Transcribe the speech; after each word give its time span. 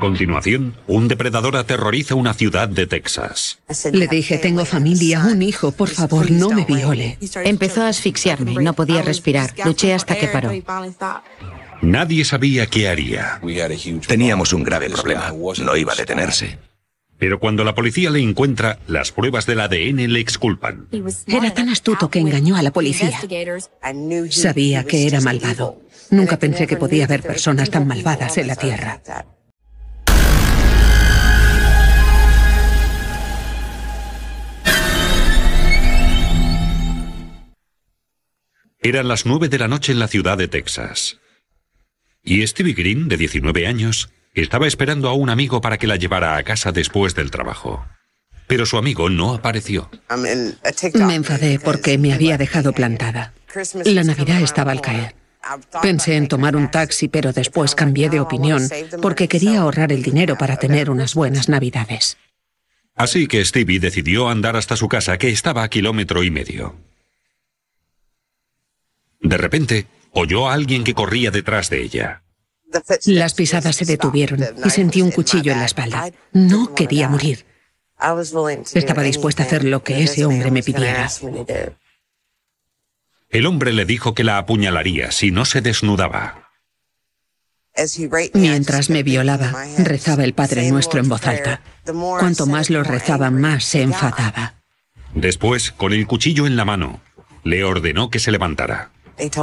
continuación, 0.00 0.74
un 0.88 1.06
depredador 1.06 1.56
aterroriza 1.56 2.16
una 2.16 2.34
ciudad 2.34 2.68
de 2.68 2.86
Texas. 2.86 3.60
Le 3.92 4.08
dije, 4.08 4.38
tengo 4.38 4.64
familia, 4.64 5.24
un 5.24 5.42
hijo, 5.42 5.70
por 5.70 5.88
favor, 5.88 6.30
no 6.30 6.50
me 6.50 6.64
viole. 6.64 7.18
Empezó 7.44 7.82
a 7.82 7.88
asfixiarme, 7.88 8.54
no 8.54 8.72
podía 8.72 9.02
respirar. 9.02 9.54
Luché 9.64 9.94
hasta 9.94 10.16
que 10.16 10.26
paró. 10.26 10.50
Nadie 11.82 12.24
sabía 12.24 12.66
qué 12.66 12.88
haría. 12.88 13.40
Teníamos 14.06 14.52
un 14.52 14.64
grave 14.64 14.90
problema. 14.90 15.32
No 15.32 15.76
iba 15.76 15.92
a 15.92 15.96
detenerse. 15.96 16.58
Pero 17.18 17.38
cuando 17.38 17.64
la 17.64 17.74
policía 17.74 18.08
le 18.08 18.20
encuentra, 18.20 18.78
las 18.86 19.12
pruebas 19.12 19.44
del 19.44 19.60
ADN 19.60 20.10
le 20.10 20.20
exculpan. 20.20 20.88
Era 21.26 21.52
tan 21.52 21.68
astuto 21.68 22.10
que 22.10 22.18
engañó 22.18 22.56
a 22.56 22.62
la 22.62 22.70
policía. 22.70 23.20
Sabía 24.30 24.84
que 24.84 25.06
era 25.06 25.20
malvado. 25.20 25.82
Nunca 26.10 26.38
pensé 26.38 26.66
que 26.66 26.76
podía 26.76 27.04
haber 27.04 27.22
personas 27.22 27.70
tan 27.70 27.86
malvadas 27.86 28.38
en 28.38 28.46
la 28.46 28.56
Tierra. 28.56 29.02
Eran 38.90 39.06
las 39.06 39.24
nueve 39.24 39.48
de 39.48 39.56
la 39.56 39.68
noche 39.68 39.92
en 39.92 40.00
la 40.00 40.08
ciudad 40.08 40.36
de 40.36 40.48
Texas. 40.48 41.18
Y 42.24 42.44
Stevie 42.44 42.74
Green, 42.74 43.06
de 43.06 43.16
19 43.16 43.68
años, 43.68 44.10
estaba 44.34 44.66
esperando 44.66 45.08
a 45.08 45.14
un 45.14 45.30
amigo 45.30 45.60
para 45.60 45.78
que 45.78 45.86
la 45.86 45.94
llevara 45.94 46.36
a 46.36 46.42
casa 46.42 46.72
después 46.72 47.14
del 47.14 47.30
trabajo. 47.30 47.86
Pero 48.48 48.66
su 48.66 48.78
amigo 48.78 49.08
no 49.08 49.32
apareció. 49.32 49.88
Me 51.06 51.14
enfadé 51.14 51.60
porque 51.60 51.98
me 51.98 52.12
había 52.12 52.36
dejado 52.36 52.72
plantada. 52.72 53.32
La 53.84 54.02
Navidad 54.02 54.42
estaba 54.42 54.72
al 54.72 54.80
caer. 54.80 55.14
Pensé 55.80 56.16
en 56.16 56.26
tomar 56.26 56.56
un 56.56 56.68
taxi, 56.68 57.06
pero 57.06 57.32
después 57.32 57.76
cambié 57.76 58.10
de 58.10 58.18
opinión 58.18 58.68
porque 59.00 59.28
quería 59.28 59.60
ahorrar 59.60 59.92
el 59.92 60.02
dinero 60.02 60.36
para 60.36 60.56
tener 60.56 60.90
unas 60.90 61.14
buenas 61.14 61.48
Navidades. 61.48 62.16
Así 62.96 63.28
que 63.28 63.44
Stevie 63.44 63.78
decidió 63.78 64.28
andar 64.28 64.56
hasta 64.56 64.74
su 64.74 64.88
casa, 64.88 65.16
que 65.16 65.28
estaba 65.28 65.62
a 65.62 65.68
kilómetro 65.68 66.24
y 66.24 66.32
medio. 66.32 66.89
De 69.20 69.36
repente, 69.36 69.86
oyó 70.12 70.48
a 70.48 70.54
alguien 70.54 70.84
que 70.84 70.94
corría 70.94 71.30
detrás 71.30 71.70
de 71.70 71.82
ella. 71.82 72.22
Las 73.06 73.34
pisadas 73.34 73.76
se 73.76 73.84
detuvieron 73.84 74.44
y 74.64 74.70
sentí 74.70 75.02
un 75.02 75.10
cuchillo 75.10 75.52
en 75.52 75.58
la 75.58 75.66
espalda. 75.66 76.10
No 76.32 76.74
quería 76.74 77.08
morir. 77.08 77.44
Estaba 78.74 79.02
dispuesta 79.02 79.42
a 79.42 79.46
hacer 79.46 79.64
lo 79.64 79.82
que 79.82 80.02
ese 80.02 80.24
hombre 80.24 80.50
me 80.50 80.62
pidiera. 80.62 81.08
El 83.28 83.46
hombre 83.46 83.72
le 83.72 83.84
dijo 83.84 84.14
que 84.14 84.24
la 84.24 84.38
apuñalaría 84.38 85.10
si 85.10 85.30
no 85.30 85.44
se 85.44 85.60
desnudaba. 85.60 86.50
Mientras 88.34 88.90
me 88.90 89.02
violaba, 89.02 89.64
rezaba 89.78 90.24
el 90.24 90.34
Padre 90.34 90.70
Nuestro 90.70 91.00
en 91.00 91.08
voz 91.08 91.26
alta. 91.26 91.60
Cuanto 91.84 92.46
más 92.46 92.70
lo 92.70 92.82
rezaba, 92.82 93.30
más 93.30 93.64
se 93.64 93.82
enfadaba. 93.82 94.54
Después, 95.14 95.70
con 95.70 95.92
el 95.92 96.06
cuchillo 96.06 96.46
en 96.46 96.56
la 96.56 96.64
mano, 96.64 97.00
le 97.44 97.64
ordenó 97.64 98.10
que 98.10 98.18
se 98.18 98.30
levantara. 98.30 98.90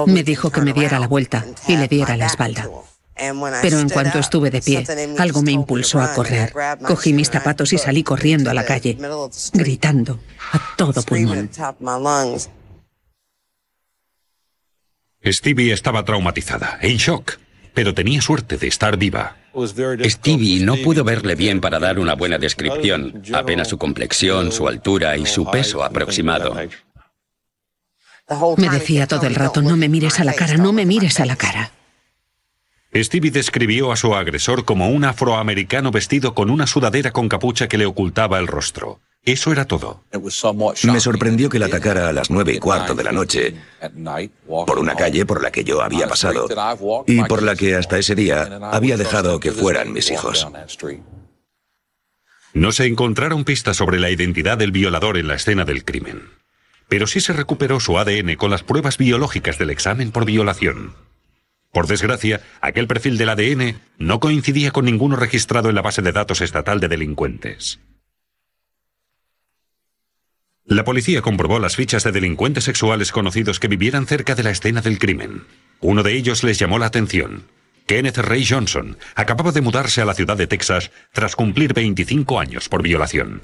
Me 0.08 0.24
dijo 0.24 0.52
que 0.52 0.62
me 0.62 0.74
diera 0.74 1.00
la 1.00 1.08
vuelta 1.08 1.46
y 1.68 1.78
le 1.78 1.88
diera 1.88 2.18
la 2.18 2.28
espalda. 2.28 2.70
Pero 3.62 3.80
en 3.80 3.90
cuanto 3.90 4.20
estuve 4.20 4.52
de 4.52 4.62
pie, 4.62 4.86
algo 5.18 5.42
me 5.42 5.52
impulsó 5.52 6.00
a 6.00 6.14
correr. 6.14 6.54
Cogí 6.86 7.14
mis 7.14 7.30
zapatos 7.30 7.74
y 7.74 7.78
salí 7.78 8.04
corriendo 8.04 8.50
a 8.50 8.54
la 8.54 8.66
calle, 8.66 8.98
gritando 9.54 10.20
a 10.52 10.76
todo 10.76 11.02
pulmón. 11.04 11.50
Stevie 15.26 15.74
estaba 15.74 16.06
traumatizada, 16.06 16.78
en 16.82 16.98
shock, 16.98 17.40
pero 17.74 17.94
tenía 17.94 18.22
suerte 18.22 18.58
de 18.58 18.68
estar 18.68 18.98
viva. 18.98 19.36
Stevie 20.06 20.64
no 20.64 20.76
pudo 20.78 21.04
verle 21.04 21.36
bien 21.36 21.60
para 21.60 21.80
dar 21.80 21.98
una 22.00 22.14
buena 22.14 22.38
descripción, 22.38 23.24
apenas 23.34 23.68
su 23.68 23.78
complexión, 23.78 24.52
su 24.52 24.68
altura 24.68 25.18
y 25.18 25.26
su 25.26 25.50
peso 25.50 25.84
aproximado. 25.84 26.56
Me 28.58 28.70
decía 28.70 29.08
todo 29.08 29.26
el 29.26 29.36
rato, 29.36 29.62
no 29.62 29.78
me 29.78 29.88
mires 29.88 30.20
a 30.20 30.24
la 30.24 30.34
cara, 30.34 30.58
no 30.58 30.74
me 30.74 30.86
mires 30.86 31.20
a 31.20 31.26
la 31.26 31.38
cara. 31.38 31.72
Stevie 32.94 33.32
describió 33.32 33.92
a 33.92 33.96
su 33.96 34.16
agresor 34.16 34.66
como 34.66 34.90
un 34.90 35.06
afroamericano 35.06 35.92
vestido 35.92 36.34
con 36.34 36.50
una 36.50 36.68
sudadera 36.68 37.12
con 37.12 37.30
capucha 37.30 37.68
que 37.68 37.78
le 37.78 37.86
ocultaba 37.86 38.40
el 38.40 38.48
rostro. 38.48 39.00
Eso 39.24 39.52
era 39.52 39.66
todo. 39.66 40.04
Me 40.84 41.00
sorprendió 41.00 41.50
que 41.50 41.60
la 41.60 41.66
atacara 41.66 42.08
a 42.08 42.14
las 42.14 42.30
nueve 42.30 42.54
y 42.54 42.60
cuarto 42.60 42.96
de 42.96 43.04
la 43.04 43.12
noche 43.12 43.56
por 44.48 44.80
una 44.80 44.96
calle 44.96 45.26
por 45.26 45.44
la 45.44 45.52
que 45.52 45.64
yo 45.64 45.82
había 45.82 46.08
pasado 46.08 46.48
y 47.06 47.24
por 47.24 47.44
la 47.44 47.56
que 47.56 47.76
hasta 47.76 47.98
ese 47.98 48.16
día 48.16 48.60
había 48.72 48.96
dejado 48.96 49.40
que 49.40 49.52
fueran 49.52 49.92
mis 49.92 50.12
hijos. 50.12 50.48
No 52.54 52.72
se 52.72 52.86
encontraron 52.86 53.44
pistas 53.44 53.78
sobre 53.78 54.00
la 54.00 54.10
identidad 54.10 54.58
del 54.58 54.72
violador 54.72 55.18
en 55.18 55.28
la 55.28 55.36
escena 55.36 55.66
del 55.66 55.84
crimen 55.84 56.37
pero 56.88 57.08
sí 57.08 57.20
se 57.20 57.34
recuperó 57.34 57.80
su 57.80 57.98
ADN 57.98 58.36
con 58.36 58.52
las 58.52 58.64
pruebas 58.64 58.98
biológicas 58.98 59.58
del 59.58 59.70
examen 59.70 60.12
por 60.12 60.26
violación. 60.26 60.96
Por 61.72 61.88
desgracia, 61.88 62.42
aquel 62.62 62.88
perfil 62.88 63.18
del 63.18 63.30
ADN 63.30 63.80
no 63.98 64.20
coincidía 64.20 64.72
con 64.72 64.86
ninguno 64.86 65.16
registrado 65.16 65.70
en 65.70 65.76
la 65.76 65.82
base 65.82 66.02
de 66.02 66.12
datos 66.12 66.42
estatal 66.42 66.80
de 66.80 66.88
delincuentes. 66.88 67.80
La 70.66 70.84
policía 70.84 71.22
comprobó 71.22 71.60
las 71.60 71.76
fichas 71.76 72.04
de 72.04 72.12
delincuentes 72.12 72.66
sexuales 72.66 73.12
conocidos 73.12 73.60
que 73.60 73.70
vivieran 73.70 74.06
cerca 74.06 74.36
de 74.36 74.44
la 74.44 74.52
escena 74.52 74.82
del 74.82 75.00
crimen. 75.00 75.46
Uno 75.80 76.04
de 76.04 76.14
ellos 76.14 76.44
les 76.44 76.60
llamó 76.60 76.78
la 76.78 76.88
atención. 76.88 77.44
Kenneth 77.88 78.18
Ray 78.18 78.46
Johnson 78.46 78.98
acababa 79.16 79.54
de 79.54 79.62
mudarse 79.62 80.02
a 80.02 80.06
la 80.06 80.14
ciudad 80.14 80.36
de 80.36 80.46
Texas 80.46 80.92
tras 81.14 81.38
cumplir 81.38 81.74
25 81.74 82.38
años 82.38 82.68
por 82.68 82.84
violación. 82.84 83.42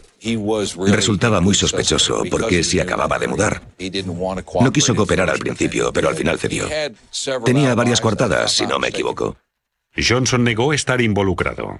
Resultaba 0.91 1.39
muy 1.39 1.55
sospechoso 1.55 2.23
porque 2.29 2.61
se 2.63 2.81
acababa 2.81 3.17
de 3.19 3.29
mudar. 3.29 3.61
No 4.59 4.73
quiso 4.73 4.95
cooperar 4.95 5.29
al 5.29 5.39
principio, 5.39 5.93
pero 5.93 6.09
al 6.09 6.15
final 6.15 6.37
cedió. 6.37 6.67
Tenía 7.45 7.73
varias 7.73 8.01
coartadas, 8.01 8.51
si 8.51 8.67
no 8.67 8.79
me 8.79 8.89
equivoco. 8.89 9.37
Johnson 9.95 10.43
negó 10.43 10.73
estar 10.73 10.99
involucrado. 10.99 11.79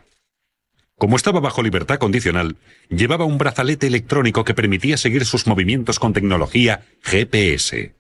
Como 0.98 1.18
estaba 1.18 1.42
bajo 1.42 1.64
libertad 1.64 1.98
condicional, 1.98 2.56
llevaba 2.88 3.26
un 3.26 3.38
brazalete 3.38 3.88
electrónico 3.88 4.46
que 4.46 4.54
permitía 4.54 4.96
seguir 4.96 5.26
sus 5.26 5.48
movimientos 5.48 6.00
con 6.00 6.14
tecnología 6.14 6.86
GPS. 7.02 7.94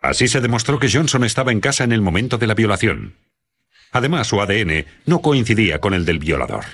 Así 0.00 0.28
se 0.28 0.42
demostró 0.42 0.78
que 0.78 0.90
Johnson 0.90 1.24
estaba 1.24 1.50
en 1.50 1.60
casa 1.60 1.84
en 1.84 1.92
el 1.92 2.02
momento 2.02 2.36
de 2.36 2.46
la 2.46 2.54
violación. 2.54 3.14
Además, 3.92 4.26
su 4.26 4.40
ADN 4.40 4.86
no 5.06 5.20
coincidía 5.20 5.80
con 5.80 5.94
el 5.94 6.04
del 6.04 6.18
violador. 6.18 6.64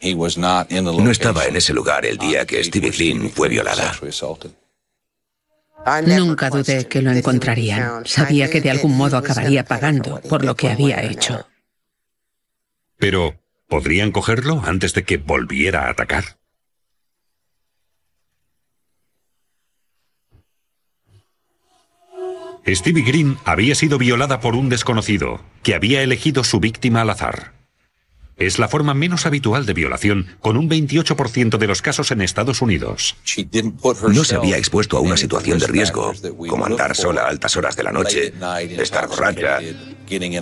No 0.00 1.10
estaba 1.10 1.44
en 1.46 1.56
ese 1.56 1.72
lugar 1.72 2.04
el 2.04 2.18
día 2.18 2.44
que 2.44 2.62
Stevie 2.62 2.92
Flynn 2.92 3.30
fue 3.30 3.48
violada. 3.48 3.94
Nunca 6.04 6.50
dudé 6.50 6.86
que 6.88 7.00
lo 7.00 7.12
encontrarían. 7.12 8.04
Sabía 8.06 8.50
que 8.50 8.60
de 8.60 8.70
algún 8.70 8.96
modo 8.96 9.16
acabaría 9.16 9.64
pagando 9.64 10.20
por 10.22 10.44
lo 10.44 10.56
que 10.56 10.68
había 10.68 11.02
hecho. 11.02 11.46
Pero, 12.98 13.36
¿podrían 13.68 14.10
cogerlo 14.10 14.62
antes 14.64 14.94
de 14.94 15.04
que 15.04 15.16
volviera 15.18 15.86
a 15.86 15.90
atacar? 15.90 16.35
Stevie 22.68 23.04
Green 23.04 23.38
había 23.44 23.76
sido 23.76 23.96
violada 23.96 24.40
por 24.40 24.56
un 24.56 24.68
desconocido, 24.68 25.40
que 25.62 25.74
había 25.74 26.02
elegido 26.02 26.42
su 26.42 26.58
víctima 26.58 27.02
al 27.02 27.10
azar. 27.10 27.52
Es 28.36 28.58
la 28.58 28.68
forma 28.68 28.92
menos 28.92 29.24
habitual 29.24 29.64
de 29.64 29.72
violación, 29.72 30.26
con 30.40 30.56
un 30.56 30.68
28% 30.68 31.56
de 31.56 31.66
los 31.66 31.80
casos 31.80 32.10
en 32.10 32.20
Estados 32.20 32.60
Unidos. 32.60 33.16
No 34.08 34.24
se 34.24 34.36
había 34.36 34.58
expuesto 34.58 34.98
a 34.98 35.00
una 35.00 35.16
situación 35.16 35.58
de 35.58 35.66
riesgo, 35.68 36.12
como 36.48 36.66
andar 36.66 36.94
sola 36.94 37.22
a 37.22 37.28
altas 37.28 37.56
horas 37.56 37.76
de 37.76 37.84
la 37.84 37.92
noche, 37.92 38.34
estar 38.78 39.06
borracha, 39.08 39.60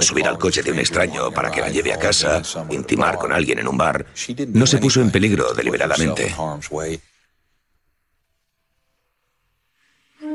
subir 0.01 0.27
al 0.27 0.39
coche 0.39 0.63
de 0.63 0.73
un 0.73 0.79
extraño 0.81 1.31
para 1.31 1.51
que 1.51 1.61
la 1.61 1.69
lleve 1.69 1.93
a 1.93 1.99
casa, 1.99 2.43
intimar 2.71 3.17
con 3.17 3.33
alguien 3.33 3.59
en 3.59 3.69
un 3.69 3.77
bar. 3.77 4.07
No 4.49 4.67
se 4.67 4.79
puso 4.79 5.01
en 5.01 5.11
peligro 5.11 5.53
deliberadamente. 5.55 6.35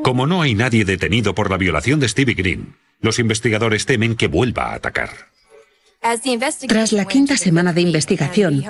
Como 0.10 0.26
no 0.26 0.42
hay 0.42 0.56
nadie 0.56 0.86
detenido 0.86 1.36
por 1.36 1.52
la 1.52 1.58
violación 1.58 2.00
de 2.00 2.10
Stevie 2.10 2.34
Green, 2.34 2.76
los 3.00 3.20
investigadores 3.20 3.86
temen 3.86 4.16
que 4.16 4.26
vuelva 4.26 4.72
a 4.72 4.74
atacar. 4.74 5.12
Tras 6.68 6.94
la 6.94 7.06
quinta 7.06 7.38
semana 7.38 7.74
de 7.74 7.82
investigación 7.82 8.66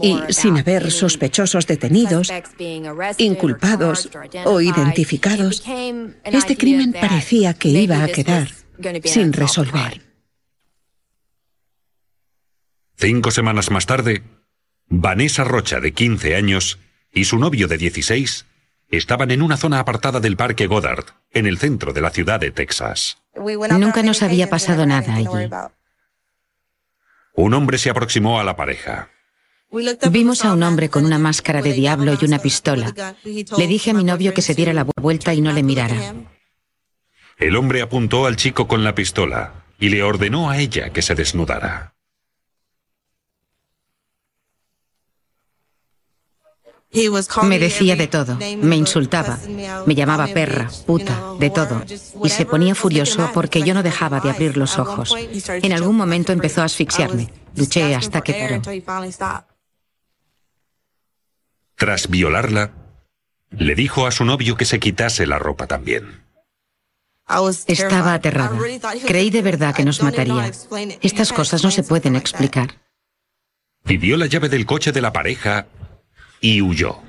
y 0.00 0.16
sin 0.28 0.58
haber 0.58 0.92
sospechosos 0.92 1.66
detenidos, 1.66 2.32
inculpados 3.18 4.08
o 4.44 4.60
identificados, 4.60 5.64
este 6.24 6.56
crimen 6.56 6.92
parecía 6.92 7.52
que 7.54 7.70
iba 7.70 8.04
a 8.04 8.06
quedar 8.06 8.48
sin 9.02 9.32
resolver. 9.32 10.00
Cinco 12.96 13.32
semanas 13.32 13.72
más 13.72 13.86
tarde, 13.86 14.22
Vanessa 14.86 15.42
Rocha, 15.42 15.80
de 15.80 15.90
15 15.90 16.36
años, 16.36 16.78
y 17.12 17.24
su 17.24 17.40
novio 17.40 17.66
de 17.66 17.76
16 17.76 18.46
Estaban 18.88 19.30
en 19.30 19.42
una 19.42 19.56
zona 19.56 19.80
apartada 19.80 20.20
del 20.20 20.36
Parque 20.36 20.66
Goddard, 20.66 21.04
en 21.32 21.46
el 21.46 21.58
centro 21.58 21.92
de 21.92 22.00
la 22.00 22.10
ciudad 22.10 22.38
de 22.38 22.52
Texas. 22.52 23.18
Nunca 23.34 24.02
nos 24.02 24.22
había 24.22 24.48
pasado 24.48 24.86
nada 24.86 25.14
allí. 25.14 25.50
Un 27.34 27.54
hombre 27.54 27.78
se 27.78 27.90
aproximó 27.90 28.40
a 28.40 28.44
la 28.44 28.56
pareja. 28.56 29.10
Vimos 30.10 30.44
a 30.44 30.52
un 30.52 30.62
hombre 30.62 30.88
con 30.88 31.04
una 31.04 31.18
máscara 31.18 31.60
de 31.60 31.72
diablo 31.72 32.16
y 32.20 32.24
una 32.24 32.38
pistola. 32.38 32.94
Le 33.24 33.66
dije 33.66 33.90
a 33.90 33.94
mi 33.94 34.04
novio 34.04 34.32
que 34.32 34.42
se 34.42 34.54
diera 34.54 34.72
la 34.72 34.84
vuelta 34.84 35.34
y 35.34 35.40
no 35.40 35.52
le 35.52 35.62
mirara. 35.62 36.14
El 37.36 37.56
hombre 37.56 37.82
apuntó 37.82 38.26
al 38.26 38.36
chico 38.36 38.66
con 38.68 38.84
la 38.84 38.94
pistola 38.94 39.64
y 39.78 39.90
le 39.90 40.02
ordenó 40.02 40.48
a 40.48 40.58
ella 40.58 40.90
que 40.90 41.02
se 41.02 41.14
desnudara. 41.14 41.95
Me 47.42 47.58
decía 47.58 47.96
de 47.96 48.06
todo, 48.06 48.38
me 48.62 48.76
insultaba, 48.76 49.38
me 49.86 49.94
llamaba 49.94 50.26
perra, 50.28 50.70
puta, 50.86 51.34
de 51.38 51.50
todo, 51.50 51.84
y 52.24 52.28
se 52.30 52.46
ponía 52.46 52.74
furioso 52.74 53.30
porque 53.34 53.62
yo 53.62 53.74
no 53.74 53.82
dejaba 53.82 54.20
de 54.20 54.30
abrir 54.30 54.56
los 54.56 54.78
ojos. 54.78 55.14
En 55.46 55.72
algún 55.72 55.96
momento 55.96 56.32
empezó 56.32 56.62
a 56.62 56.64
asfixiarme. 56.64 57.30
Luché 57.54 57.94
hasta 57.94 58.20
que 58.20 58.34
paró. 58.34 58.62
Tras 61.74 62.08
violarla, 62.08 62.72
le 63.50 63.74
dijo 63.74 64.06
a 64.06 64.10
su 64.10 64.24
novio 64.24 64.56
que 64.56 64.64
se 64.64 64.80
quitase 64.80 65.26
la 65.26 65.38
ropa 65.38 65.66
también. 65.66 66.24
Estaba 67.66 68.14
aterrada. 68.14 68.58
Creí 69.06 69.30
de 69.30 69.42
verdad 69.42 69.74
que 69.74 69.84
nos 69.84 70.02
mataría. 70.02 70.50
Estas 71.02 71.32
cosas 71.32 71.64
no 71.64 71.70
se 71.70 71.82
pueden 71.82 72.16
explicar. 72.16 72.80
Pidió 73.84 74.16
la 74.16 74.26
llave 74.26 74.48
del 74.48 74.66
coche 74.66 74.92
de 74.92 75.00
la 75.00 75.12
pareja 75.12 75.66
y 76.40 76.62
huyó. 76.62 77.02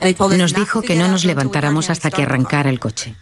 Nos 0.00 0.54
dijo 0.54 0.82
que 0.82 0.94
no 0.94 1.08
nos 1.08 1.24
levantáramos 1.24 1.90
hasta 1.90 2.10
que 2.10 2.22
arrancara 2.22 2.70
el 2.70 2.78
coche. 2.78 3.16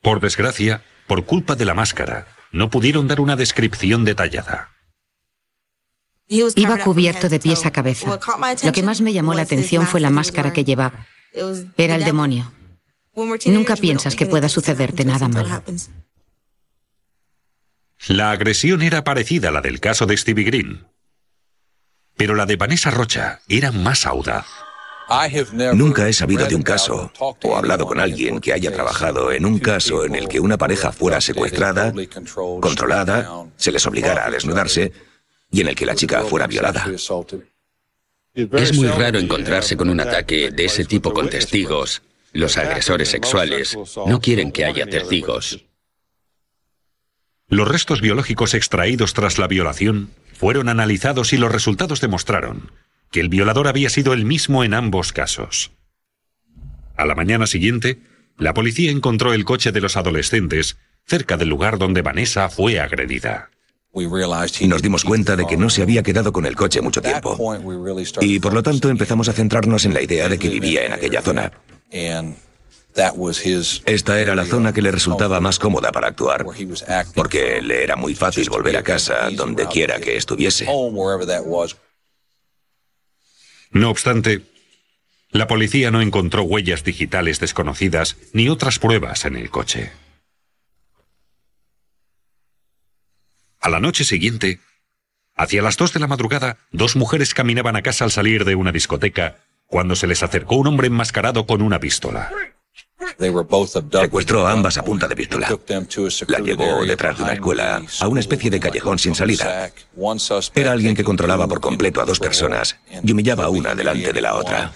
Por 0.00 0.20
desgracia, 0.20 0.82
por 1.06 1.24
culpa 1.24 1.54
de 1.56 1.64
la 1.64 1.74
máscara, 1.74 2.26
no 2.52 2.70
pudieron 2.70 3.06
dar 3.06 3.20
una 3.20 3.36
descripción 3.36 4.04
detallada. 4.04 4.70
Iba 6.28 6.78
cubierto 6.78 7.28
de 7.28 7.40
pies 7.40 7.64
a 7.64 7.70
cabeza. 7.70 8.18
Lo 8.62 8.72
que 8.72 8.82
más 8.82 9.00
me 9.00 9.12
llamó 9.12 9.34
la 9.34 9.42
atención 9.42 9.86
fue 9.86 10.00
la 10.00 10.10
máscara 10.10 10.52
que 10.52 10.64
llevaba. 10.64 11.06
Era 11.76 11.96
el 11.96 12.04
demonio. 12.04 12.52
Nunca 13.46 13.76
piensas 13.76 14.14
que 14.14 14.26
pueda 14.26 14.48
sucederte 14.48 15.04
nada 15.04 15.28
malo. 15.28 15.62
La 18.06 18.30
agresión 18.30 18.82
era 18.82 19.04
parecida 19.04 19.48
a 19.48 19.52
la 19.52 19.60
del 19.60 19.80
caso 19.80 20.06
de 20.06 20.16
Stevie 20.16 20.44
Green. 20.44 20.86
Pero 22.18 22.34
la 22.34 22.44
de 22.44 22.56
Vanessa 22.56 22.90
Rocha 22.90 23.40
era 23.48 23.72
más 23.72 24.04
audaz. 24.04 24.44
Nunca 25.72 26.06
he 26.06 26.12
sabido 26.12 26.46
de 26.46 26.54
un 26.54 26.62
caso 26.62 27.10
o 27.18 27.56
hablado 27.56 27.86
con 27.86 27.98
alguien 27.98 28.40
que 28.40 28.52
haya 28.52 28.70
trabajado 28.72 29.32
en 29.32 29.46
un 29.46 29.58
caso 29.58 30.04
en 30.04 30.14
el 30.16 30.28
que 30.28 30.40
una 30.40 30.58
pareja 30.58 30.92
fuera 30.92 31.20
secuestrada, 31.22 31.94
controlada, 32.60 33.46
se 33.56 33.72
les 33.72 33.86
obligara 33.86 34.26
a 34.26 34.30
desnudarse 34.30 34.92
y 35.50 35.62
en 35.62 35.68
el 35.68 35.76
que 35.76 35.86
la 35.86 35.94
chica 35.94 36.22
fuera 36.24 36.46
violada. 36.46 36.86
Es 38.34 38.74
muy 38.74 38.88
raro 38.88 39.18
encontrarse 39.18 39.76
con 39.76 39.88
un 39.88 40.00
ataque 40.00 40.50
de 40.50 40.64
ese 40.64 40.84
tipo 40.84 41.14
con 41.14 41.30
testigos. 41.30 42.02
Los 42.32 42.58
agresores 42.58 43.08
sexuales 43.08 43.78
no 44.06 44.20
quieren 44.20 44.52
que 44.52 44.64
haya 44.66 44.86
testigos. 44.86 45.64
Los 47.48 47.66
restos 47.66 48.02
biológicos 48.02 48.52
extraídos 48.52 49.14
tras 49.14 49.38
la 49.38 49.46
violación 49.46 50.10
fueron 50.34 50.68
analizados 50.68 51.32
y 51.32 51.38
los 51.38 51.50
resultados 51.50 52.00
demostraron 52.00 52.70
que 53.10 53.20
el 53.20 53.30
violador 53.30 53.68
había 53.68 53.88
sido 53.88 54.12
el 54.12 54.26
mismo 54.26 54.64
en 54.64 54.74
ambos 54.74 55.12
casos. 55.12 55.72
A 56.96 57.06
la 57.06 57.14
mañana 57.14 57.46
siguiente, 57.46 58.00
la 58.36 58.52
policía 58.52 58.90
encontró 58.90 59.32
el 59.32 59.46
coche 59.46 59.72
de 59.72 59.80
los 59.80 59.96
adolescentes 59.96 60.76
cerca 61.06 61.38
del 61.38 61.48
lugar 61.48 61.78
donde 61.78 62.02
Vanessa 62.02 62.50
fue 62.50 62.80
agredida. 62.80 63.50
Nos 64.68 64.82
dimos 64.82 65.04
cuenta 65.04 65.34
de 65.34 65.46
que 65.46 65.56
no 65.56 65.70
se 65.70 65.80
había 65.80 66.02
quedado 66.02 66.32
con 66.34 66.44
el 66.44 66.54
coche 66.54 66.82
mucho 66.82 67.00
tiempo. 67.00 67.36
Y 68.20 68.40
por 68.40 68.52
lo 68.52 68.62
tanto 68.62 68.90
empezamos 68.90 69.28
a 69.30 69.32
centrarnos 69.32 69.86
en 69.86 69.94
la 69.94 70.02
idea 70.02 70.28
de 70.28 70.38
que 70.38 70.50
vivía 70.50 70.84
en 70.84 70.92
aquella 70.92 71.22
zona. 71.22 71.50
Esta 73.86 74.20
era 74.20 74.34
la 74.34 74.44
zona 74.44 74.72
que 74.72 74.82
le 74.82 74.90
resultaba 74.90 75.40
más 75.40 75.58
cómoda 75.58 75.92
para 75.92 76.08
actuar, 76.08 76.44
porque 77.14 77.62
le 77.62 77.84
era 77.84 77.96
muy 77.96 78.14
fácil 78.14 78.48
volver 78.50 78.76
a 78.76 78.82
casa 78.82 79.30
donde 79.30 79.66
quiera 79.66 80.00
que 80.00 80.16
estuviese. 80.16 80.66
No 83.70 83.90
obstante, 83.90 84.42
la 85.30 85.46
policía 85.46 85.90
no 85.90 86.00
encontró 86.00 86.42
huellas 86.42 86.84
digitales 86.84 87.38
desconocidas 87.38 88.16
ni 88.32 88.48
otras 88.48 88.78
pruebas 88.78 89.24
en 89.26 89.36
el 89.36 89.50
coche. 89.50 89.92
A 93.60 93.68
la 93.68 93.80
noche 93.80 94.04
siguiente, 94.04 94.60
hacia 95.34 95.62
las 95.62 95.76
dos 95.76 95.92
de 95.92 96.00
la 96.00 96.06
madrugada, 96.06 96.56
dos 96.72 96.96
mujeres 96.96 97.34
caminaban 97.34 97.76
a 97.76 97.82
casa 97.82 98.04
al 98.04 98.10
salir 98.10 98.44
de 98.44 98.54
una 98.54 98.72
discoteca 98.72 99.36
cuando 99.66 99.96
se 99.96 100.06
les 100.06 100.22
acercó 100.22 100.56
un 100.56 100.68
hombre 100.68 100.86
enmascarado 100.86 101.46
con 101.46 101.60
una 101.60 101.78
pistola. 101.78 102.30
Secuestró 104.00 104.46
a 104.46 104.52
ambas 104.52 104.76
a 104.78 104.82
punta 104.84 105.08
de 105.08 105.16
pistola. 105.16 105.48
La 106.28 106.38
llevó 106.38 106.84
detrás 106.84 107.16
de 107.16 107.22
una 107.24 107.32
escuela 107.32 107.82
a 108.00 108.08
una 108.08 108.20
especie 108.20 108.50
de 108.50 108.60
callejón 108.60 108.98
sin 108.98 109.14
salida. 109.14 109.70
Era 110.54 110.72
alguien 110.72 110.94
que 110.94 111.04
controlaba 111.04 111.46
por 111.46 111.60
completo 111.60 112.00
a 112.00 112.04
dos 112.04 112.18
personas 112.20 112.76
y 113.02 113.12
humillaba 113.12 113.44
a 113.44 113.48
una 113.48 113.74
delante 113.74 114.12
de 114.12 114.20
la 114.20 114.34
otra. 114.34 114.72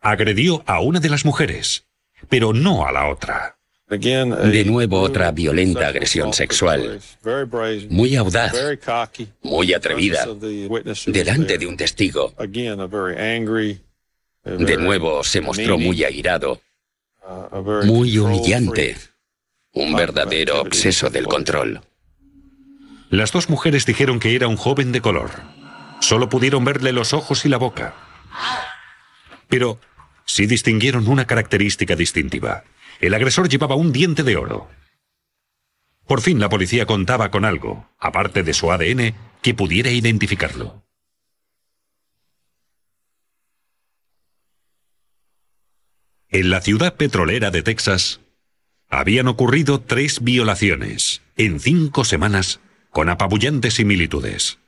Agredió 0.00 0.62
a 0.66 0.80
una 0.80 1.00
de 1.00 1.08
las 1.08 1.24
mujeres, 1.24 1.86
pero 2.28 2.52
no 2.52 2.86
a 2.86 2.92
la 2.92 3.08
otra. 3.08 3.56
De 3.88 4.64
nuevo 4.66 5.00
otra 5.00 5.32
violenta 5.32 5.88
agresión 5.88 6.34
sexual, 6.34 7.00
muy 7.88 8.16
audaz, 8.16 8.52
muy 9.42 9.72
atrevida, 9.72 10.26
delante 11.06 11.56
de 11.56 11.66
un 11.66 11.76
testigo. 11.76 12.34
De 14.56 14.76
nuevo 14.76 15.22
se 15.24 15.40
mostró 15.40 15.78
muy 15.78 16.04
airado, 16.04 16.60
muy 17.84 18.18
humillante, 18.18 18.96
un 19.72 19.94
verdadero 19.94 20.62
obseso 20.62 21.10
del 21.10 21.26
control. 21.26 21.82
Las 23.10 23.32
dos 23.32 23.48
mujeres 23.50 23.84
dijeron 23.84 24.20
que 24.20 24.34
era 24.34 24.48
un 24.48 24.56
joven 24.56 24.92
de 24.92 25.00
color. 25.00 25.30
Solo 26.00 26.28
pudieron 26.28 26.64
verle 26.64 26.92
los 26.92 27.12
ojos 27.12 27.44
y 27.44 27.48
la 27.48 27.56
boca. 27.56 27.94
Pero 29.48 29.80
sí 30.24 30.46
distinguieron 30.46 31.08
una 31.08 31.26
característica 31.26 31.96
distintiva. 31.96 32.64
El 33.00 33.14
agresor 33.14 33.48
llevaba 33.48 33.76
un 33.76 33.92
diente 33.92 34.22
de 34.22 34.36
oro. 34.36 34.68
Por 36.06 36.20
fin 36.20 36.40
la 36.40 36.48
policía 36.48 36.86
contaba 36.86 37.30
con 37.30 37.44
algo, 37.44 37.88
aparte 37.98 38.42
de 38.42 38.54
su 38.54 38.72
ADN, 38.72 39.14
que 39.42 39.54
pudiera 39.54 39.90
identificarlo. 39.90 40.84
En 46.30 46.50
la 46.50 46.60
ciudad 46.60 46.96
petrolera 46.96 47.50
de 47.50 47.62
Texas, 47.62 48.20
habían 48.88 49.28
ocurrido 49.28 49.80
tres 49.80 50.22
violaciones 50.22 51.22
en 51.36 51.58
cinco 51.58 52.04
semanas 52.04 52.60
con 52.90 53.08
apabullantes 53.08 53.74
similitudes. 53.74 54.58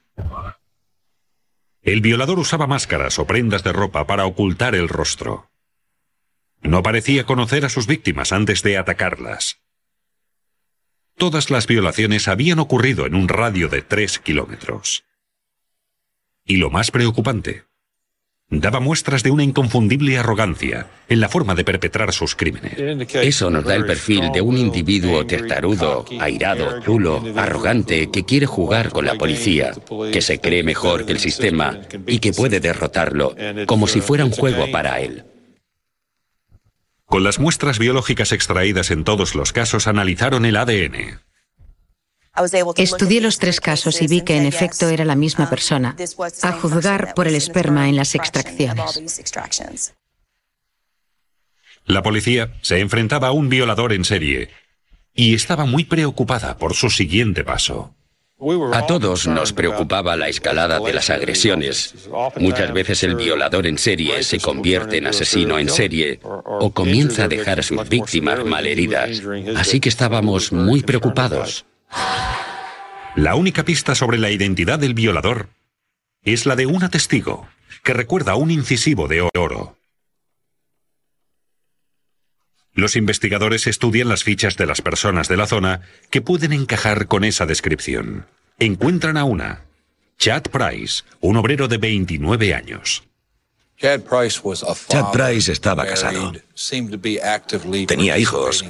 El 1.82 2.00
violador 2.00 2.38
usaba 2.38 2.66
máscaras 2.66 3.18
o 3.18 3.26
prendas 3.26 3.62
de 3.62 3.72
ropa 3.72 4.06
para 4.06 4.26
ocultar 4.26 4.74
el 4.74 4.88
rostro. 4.88 5.50
No 6.62 6.82
parecía 6.82 7.24
conocer 7.24 7.64
a 7.64 7.70
sus 7.70 7.86
víctimas 7.86 8.32
antes 8.32 8.62
de 8.62 8.76
atacarlas. 8.78 9.58
Todas 11.16 11.50
las 11.50 11.66
violaciones 11.66 12.28
habían 12.28 12.58
ocurrido 12.58 13.04
en 13.04 13.14
un 13.14 13.28
radio 13.28 13.68
de 13.68 13.82
tres 13.82 14.18
kilómetros. 14.18 15.04
Y 16.44 16.56
lo 16.56 16.70
más 16.70 16.90
preocupante, 16.90 17.64
daba 18.50 18.80
muestras 18.80 19.22
de 19.22 19.30
una 19.30 19.44
inconfundible 19.44 20.18
arrogancia 20.18 20.88
en 21.08 21.20
la 21.20 21.28
forma 21.28 21.54
de 21.54 21.64
perpetrar 21.64 22.12
sus 22.12 22.34
crímenes. 22.34 22.74
Eso 23.14 23.48
nos 23.48 23.64
da 23.64 23.76
el 23.76 23.86
perfil 23.86 24.32
de 24.32 24.40
un 24.40 24.58
individuo 24.58 25.24
testarudo, 25.24 26.04
airado, 26.20 26.80
chulo, 26.82 27.24
arrogante, 27.36 28.10
que 28.10 28.24
quiere 28.24 28.46
jugar 28.46 28.90
con 28.90 29.06
la 29.06 29.14
policía, 29.14 29.72
que 30.12 30.20
se 30.20 30.40
cree 30.40 30.64
mejor 30.64 31.06
que 31.06 31.12
el 31.12 31.20
sistema 31.20 31.78
y 32.06 32.18
que 32.18 32.32
puede 32.32 32.60
derrotarlo, 32.60 33.34
como 33.66 33.86
si 33.86 34.00
fuera 34.00 34.24
un 34.24 34.32
juego 34.32 34.70
para 34.70 35.00
él. 35.00 35.24
Con 37.06 37.24
las 37.24 37.38
muestras 37.40 37.78
biológicas 37.78 38.32
extraídas 38.32 38.90
en 38.90 39.04
todos 39.04 39.34
los 39.34 39.52
casos 39.52 39.86
analizaron 39.88 40.44
el 40.44 40.56
ADN. 40.56 41.20
Estudié 42.76 43.20
los 43.20 43.38
tres 43.38 43.60
casos 43.60 44.00
y 44.02 44.06
vi 44.06 44.22
que 44.22 44.36
en 44.36 44.46
efecto 44.46 44.88
era 44.88 45.04
la 45.04 45.16
misma 45.16 45.50
persona, 45.50 45.96
a 46.42 46.52
juzgar 46.52 47.14
por 47.14 47.26
el 47.26 47.34
esperma 47.34 47.88
en 47.88 47.96
las 47.96 48.14
extracciones. 48.14 49.94
La 51.86 52.02
policía 52.02 52.52
se 52.62 52.78
enfrentaba 52.78 53.28
a 53.28 53.32
un 53.32 53.48
violador 53.48 53.92
en 53.92 54.04
serie 54.04 54.50
y 55.14 55.34
estaba 55.34 55.66
muy 55.66 55.84
preocupada 55.84 56.56
por 56.56 56.74
su 56.74 56.88
siguiente 56.88 57.42
paso. 57.42 57.94
A 58.72 58.86
todos 58.86 59.26
nos 59.26 59.52
preocupaba 59.52 60.16
la 60.16 60.28
escalada 60.28 60.80
de 60.80 60.94
las 60.94 61.10
agresiones. 61.10 62.08
Muchas 62.36 62.72
veces 62.72 63.02
el 63.02 63.16
violador 63.16 63.66
en 63.66 63.76
serie 63.76 64.22
se 64.22 64.38
convierte 64.38 64.96
en 64.96 65.08
asesino 65.08 65.58
en 65.58 65.68
serie 65.68 66.20
o 66.22 66.70
comienza 66.70 67.24
a 67.24 67.28
dejar 67.28 67.60
a 67.60 67.62
sus 67.62 67.86
víctimas 67.88 68.42
malheridas. 68.44 69.20
Así 69.56 69.78
que 69.78 69.90
estábamos 69.90 70.52
muy 70.52 70.82
preocupados. 70.82 71.66
La 73.16 73.34
única 73.34 73.64
pista 73.64 73.94
sobre 73.94 74.18
la 74.18 74.30
identidad 74.30 74.78
del 74.78 74.94
violador 74.94 75.48
es 76.22 76.46
la 76.46 76.56
de 76.56 76.66
una 76.66 76.90
testigo 76.90 77.48
que 77.82 77.92
recuerda 77.92 78.34
un 78.36 78.50
incisivo 78.50 79.08
de 79.08 79.28
oro. 79.34 79.76
Los 82.72 82.96
investigadores 82.96 83.66
estudian 83.66 84.08
las 84.08 84.22
fichas 84.22 84.56
de 84.56 84.66
las 84.66 84.80
personas 84.80 85.28
de 85.28 85.36
la 85.36 85.46
zona 85.46 85.82
que 86.10 86.22
pueden 86.22 86.52
encajar 86.52 87.08
con 87.08 87.24
esa 87.24 87.46
descripción. 87.46 88.26
Encuentran 88.58 89.16
a 89.16 89.24
una, 89.24 89.64
Chad 90.18 90.42
Price, 90.44 91.02
un 91.20 91.36
obrero 91.36 91.66
de 91.66 91.78
29 91.78 92.54
años. 92.54 93.09
Chad 93.80 95.10
Price 95.10 95.52
estaba 95.52 95.86
casado. 95.86 96.32
Tenía 97.86 98.18
hijos 98.18 98.62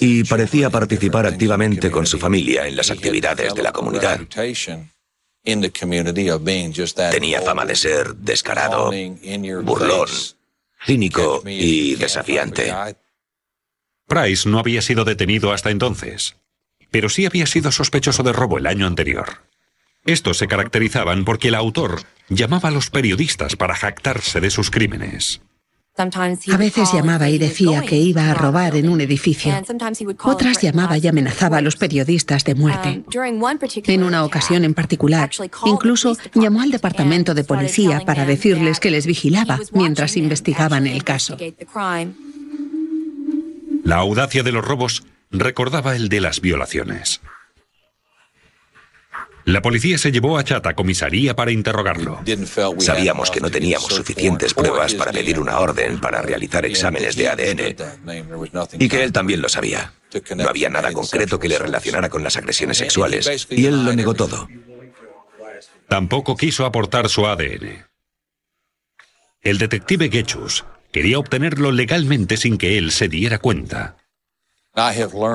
y 0.00 0.24
parecía 0.24 0.70
participar 0.70 1.26
activamente 1.26 1.90
con 1.90 2.04
su 2.04 2.18
familia 2.18 2.66
en 2.66 2.76
las 2.76 2.90
actividades 2.90 3.54
de 3.54 3.62
la 3.62 3.70
comunidad. 3.70 4.20
Tenía 7.12 7.42
fama 7.42 7.64
de 7.64 7.76
ser 7.76 8.16
descarado, 8.16 8.90
burlón, 9.62 10.08
cínico 10.84 11.42
y 11.46 11.94
desafiante. 11.94 12.74
Price 14.06 14.48
no 14.48 14.58
había 14.58 14.82
sido 14.82 15.04
detenido 15.04 15.52
hasta 15.52 15.70
entonces, 15.70 16.36
pero 16.90 17.08
sí 17.08 17.24
había 17.24 17.46
sido 17.46 17.70
sospechoso 17.70 18.24
de 18.24 18.32
robo 18.32 18.58
el 18.58 18.66
año 18.66 18.86
anterior. 18.86 19.44
Estos 20.06 20.36
se 20.36 20.48
caracterizaban 20.48 21.24
porque 21.24 21.48
el 21.48 21.54
autor 21.54 22.02
llamaba 22.28 22.68
a 22.68 22.72
los 22.72 22.90
periodistas 22.90 23.56
para 23.56 23.74
jactarse 23.74 24.40
de 24.40 24.50
sus 24.50 24.70
crímenes. 24.70 25.40
A 25.96 26.56
veces 26.56 26.92
llamaba 26.92 27.30
y 27.30 27.38
decía 27.38 27.82
que 27.82 27.96
iba 27.96 28.28
a 28.28 28.34
robar 28.34 28.74
en 28.74 28.88
un 28.88 29.00
edificio. 29.00 29.54
Otras 30.24 30.60
llamaba 30.60 30.98
y 30.98 31.06
amenazaba 31.06 31.58
a 31.58 31.60
los 31.60 31.76
periodistas 31.76 32.44
de 32.44 32.56
muerte. 32.56 33.04
En 33.86 34.02
una 34.02 34.24
ocasión 34.24 34.64
en 34.64 34.74
particular, 34.74 35.30
incluso 35.64 36.16
llamó 36.34 36.62
al 36.62 36.72
departamento 36.72 37.32
de 37.32 37.44
policía 37.44 38.00
para 38.04 38.26
decirles 38.26 38.80
que 38.80 38.90
les 38.90 39.06
vigilaba 39.06 39.60
mientras 39.72 40.16
investigaban 40.16 40.88
el 40.88 41.04
caso. 41.04 41.36
La 43.84 43.96
audacia 43.96 44.42
de 44.42 44.52
los 44.52 44.64
robos 44.64 45.04
recordaba 45.30 45.94
el 45.94 46.08
de 46.08 46.20
las 46.20 46.40
violaciones. 46.40 47.20
La 49.44 49.60
policía 49.60 49.98
se 49.98 50.10
llevó 50.10 50.38
a 50.38 50.44
Chat 50.44 50.66
a 50.66 50.74
comisaría 50.74 51.36
para 51.36 51.52
interrogarlo. 51.52 52.22
Sabíamos 52.78 53.30
que 53.30 53.40
no 53.40 53.50
teníamos 53.50 53.92
suficientes 53.92 54.54
pruebas 54.54 54.94
para 54.94 55.12
pedir 55.12 55.38
una 55.38 55.58
orden 55.58 56.00
para 56.00 56.22
realizar 56.22 56.64
exámenes 56.64 57.14
de 57.16 57.28
ADN 57.28 57.76
y 58.78 58.88
que 58.88 59.02
él 59.02 59.12
también 59.12 59.42
lo 59.42 59.48
sabía. 59.48 59.92
No 60.36 60.48
había 60.48 60.70
nada 60.70 60.92
concreto 60.92 61.38
que 61.38 61.48
le 61.48 61.58
relacionara 61.58 62.08
con 62.08 62.22
las 62.22 62.36
agresiones 62.36 62.78
sexuales 62.78 63.46
y 63.50 63.66
él 63.66 63.84
lo 63.84 63.94
negó 63.94 64.14
todo. 64.14 64.48
Tampoco 65.88 66.36
quiso 66.36 66.64
aportar 66.64 67.08
su 67.08 67.26
ADN. 67.26 67.86
El 69.42 69.58
detective 69.58 70.08
Getchus 70.10 70.64
quería 70.90 71.18
obtenerlo 71.18 71.70
legalmente 71.70 72.38
sin 72.38 72.56
que 72.56 72.78
él 72.78 72.92
se 72.92 73.08
diera 73.08 73.38
cuenta. 73.38 73.96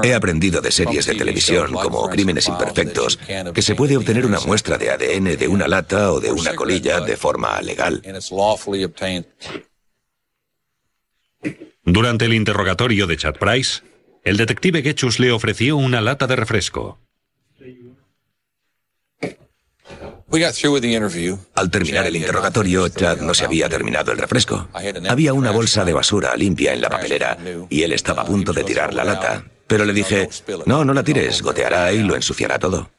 He 0.04 0.14
aprendido 0.14 0.60
de 0.62 0.72
series 0.72 1.06
de 1.06 1.16
televisión 1.16 1.72
como 1.72 2.10
Crímenes 2.10 2.48
Imperfectos 2.48 3.18
que 3.54 3.62
se 3.62 3.76
puede 3.76 3.96
obtener 3.96 4.26
una 4.26 4.40
muestra 4.42 4.78
de 4.78 4.92
ADN 4.92 5.38
de 5.38 5.48
una 5.48 5.68
lata 5.68 6.12
o 6.12 6.20
de 6.20 6.32
una 6.32 6.56
colilla 6.56 7.00
de 7.00 7.16
forma 7.16 7.62
legal. 7.62 8.02
Durante 11.84 12.26
el 12.26 12.34
interrogatorio 12.34 13.08
de 13.08 13.18
Chad 13.18 13.36
Price, 13.36 13.82
el 14.24 14.38
detective 14.38 14.82
Getchus 14.82 15.20
le 15.20 15.32
ofreció 15.32 15.78
una 15.78 16.02
lata 16.02 16.28
de 16.28 16.36
refresco. 16.36 17.00
Al 21.56 21.72
terminar 21.72 22.06
el 22.06 22.16
interrogatorio, 22.16 22.88
Chad 22.90 23.22
no 23.22 23.34
se 23.34 23.46
había 23.46 23.68
terminado 23.68 24.12
el 24.12 24.18
refresco. 24.18 24.70
Había 25.08 25.34
una 25.34 25.52
bolsa 25.52 25.84
de 25.84 25.94
basura 25.94 26.36
limpia 26.36 26.74
en 26.74 26.82
la 26.82 26.90
papelera 26.90 27.38
y 27.70 27.82
él 27.82 27.94
estaba 27.94 28.22
a 28.22 28.26
punto 28.26 28.54
de 28.54 28.64
tirar 28.64 28.94
la 28.94 29.04
lata. 29.04 29.44
Pero 29.68 29.86
le 29.86 29.94
dije, 29.94 30.30
no, 30.66 30.86
no 30.86 30.94
la 30.94 31.04
tires, 31.04 31.42
goteará 31.42 31.92
y 31.92 32.04
lo 32.04 32.16
ensuciará 32.16 32.60
todo. 32.60 32.92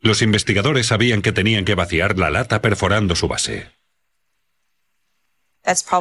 Los 0.00 0.22
investigadores 0.22 0.86
sabían 0.86 1.20
que 1.20 1.32
tenían 1.32 1.64
que 1.64 1.74
vaciar 1.74 2.16
la 2.16 2.30
lata 2.30 2.62
perforando 2.62 3.16
su 3.16 3.26
base. 3.26 3.75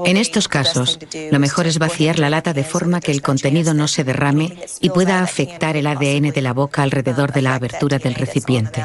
En 0.05 0.17
estos 0.17 0.47
casos, 0.47 0.99
lo 1.31 1.39
mejor 1.39 1.65
es 1.65 1.79
vaciar 1.79 2.19
la 2.19 2.29
lata 2.29 2.53
de 2.53 2.63
forma 2.63 3.01
que 3.01 3.11
el 3.11 3.23
contenido 3.23 3.73
no 3.73 3.87
se 3.87 4.03
derrame 4.03 4.55
y 4.79 4.89
pueda 4.91 5.21
afectar 5.21 5.75
el 5.75 5.87
ADN 5.87 6.31
de 6.31 6.41
la 6.41 6.53
boca 6.53 6.83
alrededor 6.83 7.33
de 7.33 7.41
la 7.41 7.55
abertura 7.55 7.97
del 7.97 8.13
recipiente. 8.13 8.83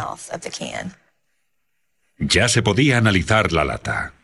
Ya 2.19 2.49
se 2.49 2.63
podía 2.63 2.97
analizar 2.97 3.53
la 3.53 3.65
lata. 3.65 4.15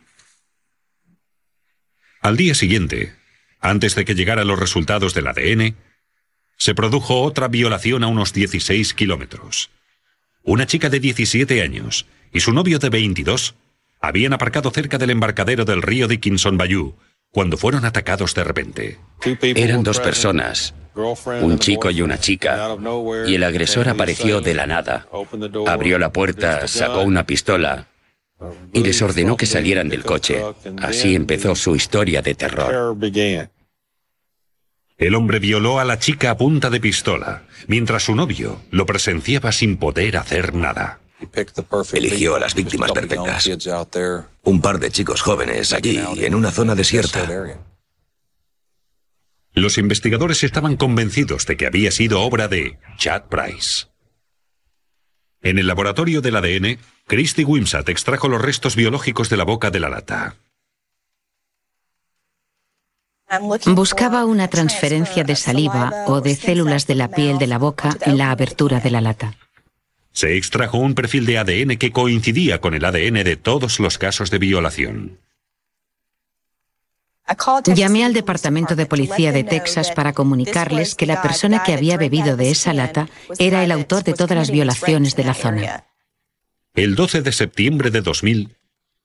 Al 2.23 2.37
día 2.37 2.55
siguiente, 2.55 3.15
antes 3.61 3.95
de 3.95 4.05
que 4.05 4.15
llegaran 4.15 4.49
los 4.49 4.59
resultados 4.59 5.13
del 5.13 5.27
ADN, 5.27 5.77
se 6.57 6.75
produjo 6.75 7.21
otra 7.21 7.49
violación 7.49 8.03
a 8.03 8.07
unos 8.07 8.33
16 8.33 8.95
kilómetros. 8.95 9.71
Una 10.43 10.67
chica 10.67 10.89
de 10.89 11.01
17 11.01 11.61
años 11.61 12.07
y 12.33 12.41
su 12.41 12.53
novio 12.53 12.79
de 12.79 12.89
22 12.89 13.55
habían 14.01 14.33
aparcado 14.33 14.71
cerca 14.71 14.99
del 14.99 15.11
embarcadero 15.11 15.65
del 15.65 15.83
río 15.83 16.09
Dickinson 16.09 16.57
Bayou 16.57 16.95
cuando 17.31 17.57
fueron 17.57 17.85
atacados 17.85 18.35
de 18.35 18.45
repente. 18.45 18.99
Eran 19.43 19.83
dos 19.83 20.01
personas, 20.01 20.75
un 20.95 21.59
chico 21.59 21.91
y 21.91 22.01
una 22.01 22.19
chica, 22.19 22.77
y 23.27 23.35
el 23.35 23.45
agresor 23.45 23.89
apareció 23.89 24.41
de 24.41 24.55
la 24.55 24.67
nada. 24.67 25.07
Abrió 25.67 25.99
la 25.99 26.13
puerta, 26.13 26.67
sacó 26.67 27.03
una 27.03 27.27
pistola 27.27 27.89
y 28.73 28.81
les 28.81 29.01
ordenó 29.03 29.37
que 29.37 29.47
salieran 29.47 29.89
del 29.89 30.05
coche. 30.05 30.43
Así 30.83 31.15
empezó 31.15 31.55
su 31.55 31.77
historia 31.77 32.23
de 32.23 32.35
terror. 32.35 32.97
El 34.99 35.15
hombre 35.15 35.39
violó 35.39 35.79
a 35.79 35.85
la 35.85 35.99
chica 35.99 36.31
a 36.31 36.39
punta 36.39 36.71
de 36.71 36.81
pistola, 36.81 37.43
mientras 37.67 38.05
su 38.05 38.15
novio 38.15 38.63
lo 38.71 38.87
presenciaba 38.87 39.53
sin 39.53 39.77
poder 39.77 40.17
hacer 40.17 40.55
nada. 40.55 41.01
Eligió 41.93 42.37
a 42.37 42.41
las 42.41 42.55
víctimas 42.55 42.93
perfectas. 42.93 43.49
Un 44.43 44.61
par 44.61 44.79
de 44.79 44.91
chicos 44.91 45.23
jóvenes 45.23 45.73
allí, 45.73 45.99
en 46.19 46.35
una 46.35 46.51
zona 46.51 46.75
desierta. 46.75 47.27
Los 49.53 49.79
investigadores 49.79 50.45
estaban 50.45 50.77
convencidos 50.77 51.47
de 51.47 51.57
que 51.57 51.67
había 51.67 51.91
sido 51.91 52.21
obra 52.21 52.49
de 52.49 52.79
Chad 52.99 53.25
Price. 53.31 53.87
En 55.41 55.59
el 55.59 55.67
laboratorio 55.67 56.21
del 56.21 56.37
ADN, 56.37 56.79
Christy 57.07 57.45
Wimsat 57.45 57.89
extrajo 57.89 58.29
los 58.29 58.43
restos 58.43 58.77
biológicos 58.77 59.31
de 59.31 59.37
la 59.37 59.45
boca 59.45 59.71
de 59.71 59.81
la 59.81 59.89
lata. 59.89 60.37
Buscaba 63.67 64.25
una 64.25 64.49
transferencia 64.49 65.25
de 65.25 65.37
saliva 65.37 66.05
o 66.07 66.21
de 66.21 66.37
células 66.37 66.87
de 66.87 66.95
la 66.95 67.09
piel 67.09 67.39
de 67.39 67.47
la 67.47 67.59
boca 67.59 67.97
en 68.03 68.19
la 68.19 68.31
abertura 68.31 68.81
de 68.81 68.91
la 68.91 69.01
lata. 69.01 69.37
Se 70.17 70.35
extrajo 70.35 70.79
un 70.79 70.95
perfil 70.95 71.27
de 71.27 71.37
ADN 71.37 71.77
que 71.77 71.93
coincidía 71.93 72.59
con 72.59 72.73
el 72.73 72.87
ADN 72.87 73.23
de 73.23 73.37
todos 73.37 73.79
los 73.81 73.99
casos 73.99 74.31
de 74.31 74.39
violación. 74.39 75.19
Llamé 77.67 78.03
al 78.03 78.15
Departamento 78.15 78.75
de 78.77 78.87
Policía 78.87 79.31
de 79.33 79.45
Texas 79.45 79.93
para 79.93 80.15
comunicarles 80.15 80.95
que 80.95 81.05
la 81.05 81.21
persona 81.21 81.63
que 81.63 81.75
había 81.75 81.99
bebido 81.99 82.39
de 82.39 82.51
esa 82.51 82.73
lata 82.73 83.11
era 83.39 83.63
el 83.63 83.71
autor 83.71 84.05
de 84.05 84.15
todas 84.15 84.39
las 84.39 84.51
violaciones 84.51 85.17
de 85.17 85.25
la 85.25 85.35
zona. 85.35 85.85
El 86.73 86.95
12 86.95 87.21
de 87.21 87.33
septiembre 87.33 87.91
de 87.91 88.01
2000, 88.01 88.57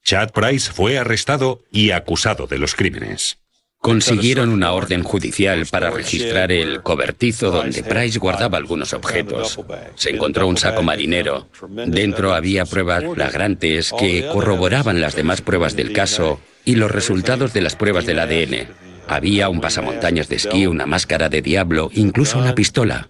Chad 0.05 0.31
Price 0.31 0.71
fue 0.71 0.97
arrestado 0.97 1.65
y 1.73 1.91
acusado 1.91 2.47
de 2.47 2.57
los 2.57 2.73
crímenes. 2.73 3.40
Consiguieron 3.81 4.50
una 4.50 4.73
orden 4.73 5.01
judicial 5.01 5.65
para 5.65 5.89
registrar 5.89 6.51
el 6.51 6.83
cobertizo 6.83 7.50
donde 7.50 7.81
Price 7.81 8.19
guardaba 8.19 8.59
algunos 8.59 8.93
objetos. 8.93 9.59
Se 9.95 10.11
encontró 10.11 10.47
un 10.47 10.57
saco 10.57 10.83
marinero. 10.83 11.50
Dentro 11.88 12.35
había 12.35 12.65
pruebas 12.65 13.03
flagrantes 13.15 13.91
que 13.97 14.27
corroboraban 14.31 15.01
las 15.01 15.15
demás 15.15 15.41
pruebas 15.41 15.75
del 15.75 15.93
caso 15.93 16.39
y 16.63 16.75
los 16.75 16.91
resultados 16.91 17.53
de 17.53 17.61
las 17.61 17.75
pruebas 17.75 18.05
del 18.05 18.19
ADN. 18.19 18.67
Había 19.07 19.50
un 19.50 19.59
pasamontañas 19.61 20.29
de 20.29 20.35
esquí, 20.35 20.67
una 20.67 20.85
máscara 20.85 21.27
de 21.27 21.41
diablo, 21.41 21.89
incluso 21.93 22.38
una 22.38 22.53
pistola. 22.53 23.09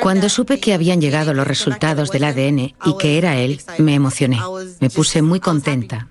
Cuando 0.00 0.30
supe 0.30 0.60
que 0.60 0.72
habían 0.72 1.02
llegado 1.02 1.34
los 1.34 1.46
resultados 1.46 2.10
del 2.10 2.24
ADN 2.24 2.58
y 2.58 2.96
que 2.98 3.18
era 3.18 3.36
él, 3.36 3.60
me 3.76 3.94
emocioné. 3.94 4.40
Me 4.80 4.88
puse 4.88 5.20
muy 5.20 5.40
contenta. 5.40 6.08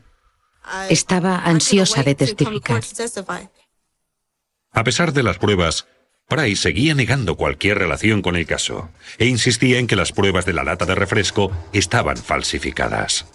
Estaba 0.90 1.38
ansiosa 1.40 2.04
de 2.04 2.14
testificar. 2.14 2.84
A 4.72 4.84
pesar 4.84 5.14
de 5.14 5.24
las 5.24 5.38
pruebas, 5.38 5.88
Price 6.28 6.62
seguía 6.62 6.94
negando 6.94 7.36
cualquier 7.36 7.80
relación 7.80 8.22
con 8.22 8.36
el 8.36 8.46
caso 8.46 8.90
e 9.18 9.26
insistía 9.26 9.80
en 9.80 9.88
que 9.88 9.96
las 9.96 10.12
pruebas 10.12 10.46
de 10.46 10.54
la 10.54 10.64
lata 10.64 10.86
de 10.86 10.94
refresco 10.94 11.52
estaban 11.74 12.18
falsificadas. 12.18 13.26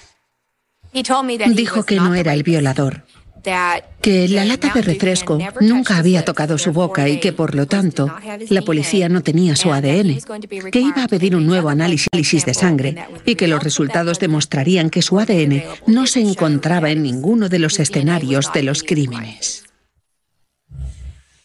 Dijo 0.93 1.85
que 1.85 1.97
no 1.97 2.15
era 2.15 2.33
el 2.35 2.45
violador, 2.45 3.03
que 4.01 4.29
la 4.29 4.45
lata 4.45 4.71
de 4.75 4.83
refresco 4.83 5.39
nunca 5.61 5.99
había 5.99 6.25
tocado 6.25 6.57
su 6.57 6.73
boca 6.73 7.09
y 7.09 7.19
que 7.19 7.33
por 7.33 7.55
lo 7.55 7.67
tanto 7.67 8.15
la 8.49 8.63
policía 8.63 9.09
no 9.09 9.23
tenía 9.23 9.57
su 9.57 9.73
ADN, 9.73 10.19
que 10.71 10.81
iba 10.81 11.05
a 11.05 11.09
pedir 11.09 11.37
un 11.37 11.47
nuevo 11.47 11.69
análisis 11.69 12.47
de 12.47 12.55
sangre 12.55 12.97
y 13.27 13.35
que 13.35 13.49
los 13.49 13.63
resultados 13.63 14.19
demostrarían 14.19 14.89
que 14.89 15.03
su 15.03 15.19
ADN 15.19 15.65
no 15.87 16.07
se 16.07 16.21
encontraba 16.21 16.91
en 16.91 17.03
ninguno 17.03 17.49
de 17.49 17.59
los 17.59 17.81
escenarios 17.81 18.53
de 18.53 18.63
los 18.63 18.83
crímenes. 18.83 19.64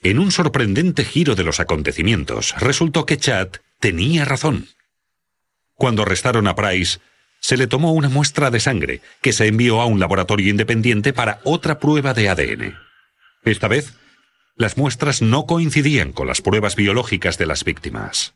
En 0.02 0.18
un 0.18 0.32
sorprendente 0.32 1.04
giro 1.04 1.36
de 1.36 1.44
los 1.44 1.60
acontecimientos, 1.60 2.56
resultó 2.58 3.06
que 3.06 3.18
Chad 3.18 3.50
tenía 3.80 4.24
razón. 4.24 4.68
Cuando 5.76 6.04
arrestaron 6.04 6.48
a 6.48 6.56
Price, 6.56 7.00
se 7.42 7.58
le 7.58 7.68
tomó 7.68 7.94
una 7.94 8.10
muestra 8.10 8.50
de 8.50 8.60
sangre 8.60 9.02
que 9.22 9.34
se 9.34 9.48
envió 9.48 9.82
a 9.82 9.86
un 9.86 10.00
laboratorio 10.00 10.50
independiente 10.50 11.14
para 11.14 11.42
otra 11.44 11.80
prueba 11.80 12.14
de 12.14 12.30
ADN. 12.30 12.78
Esta 13.44 13.68
vez, 13.68 13.94
las 14.56 14.78
muestras 14.78 15.22
no 15.22 15.46
coincidían 15.46 16.12
con 16.12 16.28
las 16.28 16.42
pruebas 16.42 16.76
biológicas 16.76 17.38
de 17.38 17.46
las 17.46 17.64
víctimas. 17.64 18.36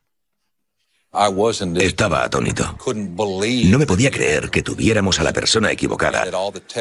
Estaba 1.79 2.23
atónito. 2.23 2.75
No 3.65 3.77
me 3.77 3.85
podía 3.85 4.09
creer 4.09 4.49
que 4.49 4.63
tuviéramos 4.63 5.19
a 5.19 5.23
la 5.23 5.31
persona 5.31 5.71
equivocada 5.71 6.25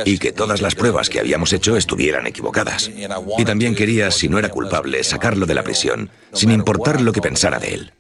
y 0.07 0.19
que 0.19 0.33
todas 0.33 0.63
las 0.63 0.75
pruebas 0.75 1.11
que 1.11 1.21
habíamos 1.21 1.53
hecho 1.53 1.77
estuvieran 1.77 2.27
equivocadas. 2.27 2.91
Y 3.37 3.45
también 3.45 3.75
quería, 3.75 4.11
si 4.11 4.31
no 4.31 4.39
era 4.39 4.49
culpable, 4.49 5.05
sacarlo 5.05 5.45
de 5.45 5.55
la 5.55 5.63
prisión, 5.63 6.11
sin 6.33 6.51
importar 6.51 7.03
lo 7.03 7.13
que 7.13 7.21
pensara 7.21 7.59
de 7.59 7.75
él. 7.75 7.93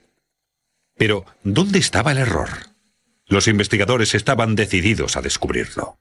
Pero, 0.96 1.26
¿dónde 1.44 1.78
estaba 1.78 2.12
el 2.12 2.18
error? 2.18 2.48
Los 3.26 3.46
investigadores 3.46 4.14
estaban 4.14 4.54
decididos 4.54 5.16
a 5.18 5.20
descubrirlo. 5.20 5.98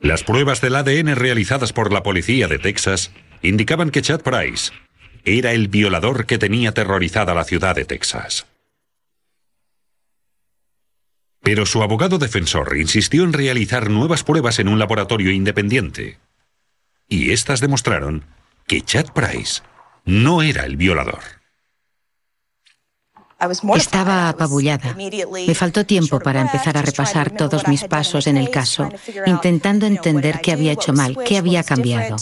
Las 0.00 0.22
pruebas 0.24 0.60
del 0.60 0.76
ADN 0.76 1.14
realizadas 1.14 1.72
por 1.72 1.92
la 1.92 2.02
policía 2.02 2.48
de 2.48 2.58
Texas 2.58 3.10
indicaban 3.40 3.90
que 3.90 4.02
Chad 4.02 4.20
Price 4.20 4.72
era 5.24 5.52
el 5.52 5.68
violador 5.68 6.26
que 6.26 6.38
tenía 6.38 6.70
aterrorizada 6.70 7.34
la 7.34 7.44
ciudad 7.44 7.74
de 7.74 7.84
Texas. 7.84 8.46
Pero 11.42 11.66
su 11.66 11.82
abogado 11.82 12.18
defensor 12.18 12.76
insistió 12.78 13.24
en 13.24 13.32
realizar 13.32 13.90
nuevas 13.90 14.22
pruebas 14.22 14.58
en 14.58 14.68
un 14.68 14.78
laboratorio 14.78 15.32
independiente. 15.32 16.18
Y 17.08 17.32
estas 17.32 17.60
demostraron 17.60 18.24
que 18.66 18.80
Chad 18.80 19.12
Price 19.12 19.62
no 20.04 20.42
era 20.42 20.64
el 20.64 20.76
violador. 20.76 21.20
Estaba 23.74 24.28
apabullada. 24.28 24.94
Me 24.94 25.54
faltó 25.54 25.84
tiempo 25.84 26.20
para 26.20 26.40
empezar 26.40 26.76
a 26.78 26.82
repasar 26.82 27.32
todos 27.32 27.66
mis 27.66 27.84
pasos 27.84 28.28
en 28.28 28.36
el 28.36 28.50
caso, 28.50 28.88
intentando 29.26 29.86
entender 29.86 30.40
qué 30.40 30.52
había 30.52 30.72
hecho 30.72 30.92
mal, 30.92 31.16
qué 31.26 31.38
había 31.38 31.64
cambiado. 31.64 32.16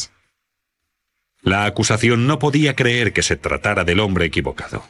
La 1.43 1.65
acusación 1.65 2.27
no 2.27 2.39
podía 2.39 2.77
creer 2.77 3.13
que 3.13 3.23
se 3.23 3.37
tratara 3.37 3.85
del 3.85 4.01
hombre 4.01 4.27
equivocado. 4.27 4.85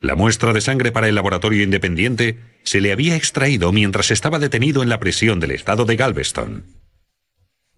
La 0.00 0.14
muestra 0.14 0.52
de 0.52 0.60
sangre 0.60 0.92
para 0.92 1.08
el 1.08 1.14
laboratorio 1.14 1.62
independiente 1.62 2.38
se 2.62 2.80
le 2.80 2.92
había 2.92 3.16
extraído 3.16 3.72
mientras 3.72 4.10
estaba 4.10 4.38
detenido 4.38 4.82
en 4.82 4.88
la 4.88 5.00
prisión 5.00 5.40
del 5.40 5.52
estado 5.52 5.84
de 5.84 5.96
Galveston. 5.96 6.64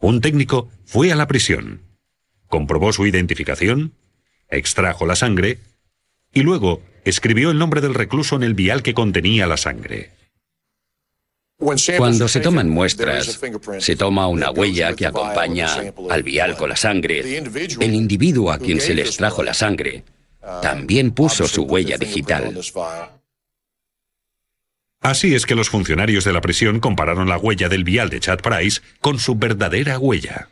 Un 0.01 0.21
técnico 0.21 0.71
fue 0.85 1.13
a 1.13 1.17
la 1.17 1.27
prisión, 1.27 1.83
comprobó 2.47 2.93
su 2.93 3.07
identificación, 3.07 3.95
extrajo 4.49 5.07
la 5.07 5.17
sangre 5.17 5.59
y 6.33 6.43
luego 6.43 6.83
escribió 7.05 7.51
el 7.51 7.59
nombre 7.59 7.81
del 7.81 7.95
recluso 7.95 8.37
en 8.37 8.43
el 8.43 8.55
vial 8.55 8.83
que 8.83 8.95
contenía 8.95 9.47
la 9.47 9.57
sangre. 9.57 10.11
Cuando 11.99 12.27
se 12.27 12.41
toman 12.41 12.69
muestras, 12.71 13.39
se 13.79 13.97
toma 13.97 14.27
una 14.29 14.51
huella 14.51 14.95
que 14.95 15.07
acompaña 15.07 15.69
al 16.09 16.23
vial 16.23 16.57
con 16.57 16.71
la 16.71 16.77
sangre. 16.77 17.39
El 17.39 17.95
individuo 17.95 18.51
a 18.51 18.59
quien 18.59 18.81
se 18.81 18.95
le 18.95 19.03
extrajo 19.03 19.43
la 19.43 19.55
sangre 19.55 20.05
también 20.63 21.13
puso 21.13 21.47
su 21.47 21.63
huella 21.65 21.99
digital. 21.99 22.59
Así 25.01 25.35
es 25.35 25.47
que 25.47 25.55
los 25.55 25.71
funcionarios 25.71 26.25
de 26.25 26.33
la 26.33 26.41
prisión 26.41 26.81
compararon 26.81 27.29
la 27.29 27.39
huella 27.39 27.69
del 27.69 27.85
vial 27.85 28.11
de 28.11 28.21
Chad 28.21 28.41
Price 28.41 28.81
con 29.01 29.19
su 29.19 29.35
verdadera 29.35 29.99
huella. 29.99 30.49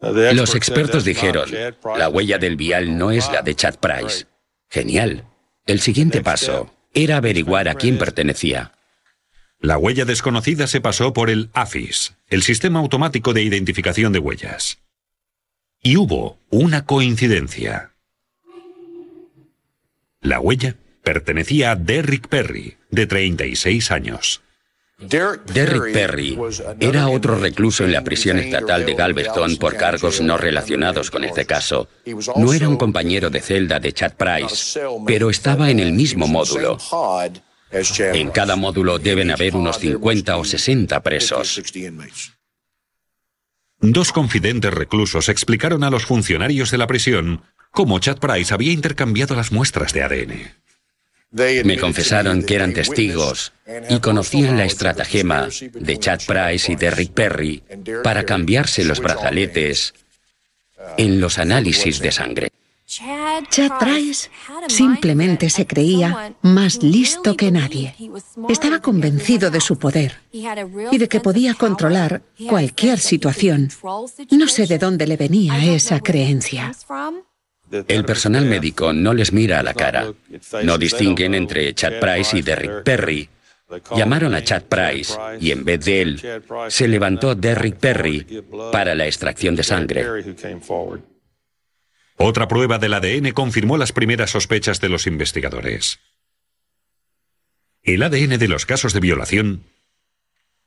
Los 0.00 0.54
expertos 0.54 1.04
dijeron, 1.04 1.48
la 1.96 2.08
huella 2.08 2.38
del 2.38 2.56
vial 2.56 2.98
no 2.98 3.10
es 3.10 3.30
la 3.30 3.42
de 3.42 3.54
Chad 3.54 3.76
Price. 3.76 4.26
Genial. 4.68 5.24
El 5.64 5.80
siguiente 5.80 6.22
paso 6.22 6.70
era 6.92 7.16
averiguar 7.16 7.68
a 7.68 7.74
quién 7.74 7.98
pertenecía. 7.98 8.72
La 9.60 9.78
huella 9.78 10.04
desconocida 10.04 10.66
se 10.66 10.80
pasó 10.80 11.12
por 11.12 11.30
el 11.30 11.50
AFIS, 11.54 12.14
el 12.28 12.42
Sistema 12.42 12.80
Automático 12.80 13.32
de 13.32 13.42
Identificación 13.42 14.12
de 14.12 14.18
Huellas. 14.18 14.78
Y 15.82 15.96
hubo 15.96 16.38
una 16.50 16.84
coincidencia. 16.84 17.92
La 20.20 20.40
huella 20.40 20.76
pertenecía 21.02 21.70
a 21.70 21.76
Derrick 21.76 22.28
Perry, 22.28 22.76
de 22.90 23.06
36 23.06 23.90
años. 23.90 24.42
Derrick 24.98 25.92
Perry 25.92 26.38
era 26.80 27.08
otro 27.08 27.38
recluso 27.38 27.84
en 27.84 27.92
la 27.92 28.02
prisión 28.02 28.38
estatal 28.38 28.86
de 28.86 28.94
Galveston 28.94 29.56
por 29.58 29.76
cargos 29.76 30.22
no 30.22 30.38
relacionados 30.38 31.10
con 31.10 31.22
este 31.22 31.44
caso. 31.44 31.88
No 32.36 32.54
era 32.54 32.68
un 32.68 32.76
compañero 32.76 33.28
de 33.28 33.40
celda 33.40 33.78
de 33.78 33.92
Chad 33.92 34.14
Price, 34.14 34.80
pero 35.06 35.28
estaba 35.28 35.70
en 35.70 35.80
el 35.80 35.92
mismo 35.92 36.26
módulo. 36.26 36.78
En 37.70 38.30
cada 38.30 38.56
módulo 38.56 38.98
deben 38.98 39.30
haber 39.30 39.56
unos 39.56 39.78
50 39.78 40.36
o 40.36 40.44
60 40.44 41.02
presos. 41.02 41.62
Dos 43.80 44.12
confidentes 44.12 44.72
reclusos 44.72 45.28
explicaron 45.28 45.84
a 45.84 45.90
los 45.90 46.06
funcionarios 46.06 46.70
de 46.70 46.78
la 46.78 46.86
prisión 46.86 47.42
cómo 47.70 47.98
Chad 47.98 48.18
Price 48.18 48.54
había 48.54 48.72
intercambiado 48.72 49.34
las 49.34 49.52
muestras 49.52 49.92
de 49.92 50.02
ADN. 50.02 51.66
Me 51.66 51.76
confesaron 51.76 52.42
que 52.44 52.54
eran 52.54 52.72
testigos 52.72 53.52
y 53.90 53.98
conocían 53.98 54.56
la 54.56 54.64
estratagema 54.64 55.48
de 55.72 55.98
Chad 55.98 56.20
Price 56.26 56.72
y 56.72 56.76
de 56.76 56.90
Rick 56.90 57.12
Perry 57.12 57.62
para 58.02 58.24
cambiarse 58.24 58.84
los 58.84 59.00
brazaletes 59.00 59.92
en 60.96 61.20
los 61.20 61.38
análisis 61.38 62.00
de 62.00 62.12
sangre. 62.12 62.50
Chad 63.50 63.78
Price 63.78 64.30
simplemente 64.68 65.50
se 65.50 65.66
creía 65.66 66.34
más 66.42 66.82
listo 66.82 67.36
que 67.36 67.50
nadie. 67.50 67.94
Estaba 68.48 68.80
convencido 68.80 69.50
de 69.50 69.60
su 69.60 69.78
poder 69.78 70.20
y 70.32 70.98
de 70.98 71.08
que 71.08 71.20
podía 71.20 71.54
controlar 71.54 72.22
cualquier 72.48 72.98
situación. 72.98 73.68
No 74.30 74.48
sé 74.48 74.66
de 74.66 74.78
dónde 74.78 75.06
le 75.06 75.16
venía 75.16 75.74
esa 75.74 76.00
creencia. 76.00 76.72
El 77.88 78.04
personal 78.04 78.46
médico 78.46 78.92
no 78.92 79.12
les 79.12 79.32
mira 79.32 79.60
a 79.60 79.62
la 79.62 79.74
cara. 79.74 80.12
No 80.62 80.78
distinguen 80.78 81.34
entre 81.34 81.74
Chad 81.74 81.98
Price 82.00 82.38
y 82.38 82.42
Derrick 82.42 82.82
Perry. 82.82 83.28
Llamaron 83.96 84.34
a 84.34 84.44
Chad 84.44 84.62
Price 84.62 85.14
y 85.40 85.50
en 85.50 85.64
vez 85.64 85.84
de 85.84 86.02
él 86.02 86.42
se 86.68 86.86
levantó 86.86 87.34
Derrick 87.34 87.76
Perry 87.76 88.44
para 88.70 88.94
la 88.94 89.06
extracción 89.06 89.56
de 89.56 89.64
sangre. 89.64 90.06
Otra 92.16 92.48
prueba 92.48 92.78
del 92.78 92.94
ADN 92.94 93.32
confirmó 93.32 93.76
las 93.76 93.92
primeras 93.92 94.30
sospechas 94.30 94.80
de 94.80 94.88
los 94.88 95.06
investigadores. 95.06 96.00
El 97.82 98.02
ADN 98.02 98.38
de 98.38 98.48
los 98.48 98.66
casos 98.66 98.92
de 98.92 99.00
violación 99.00 99.62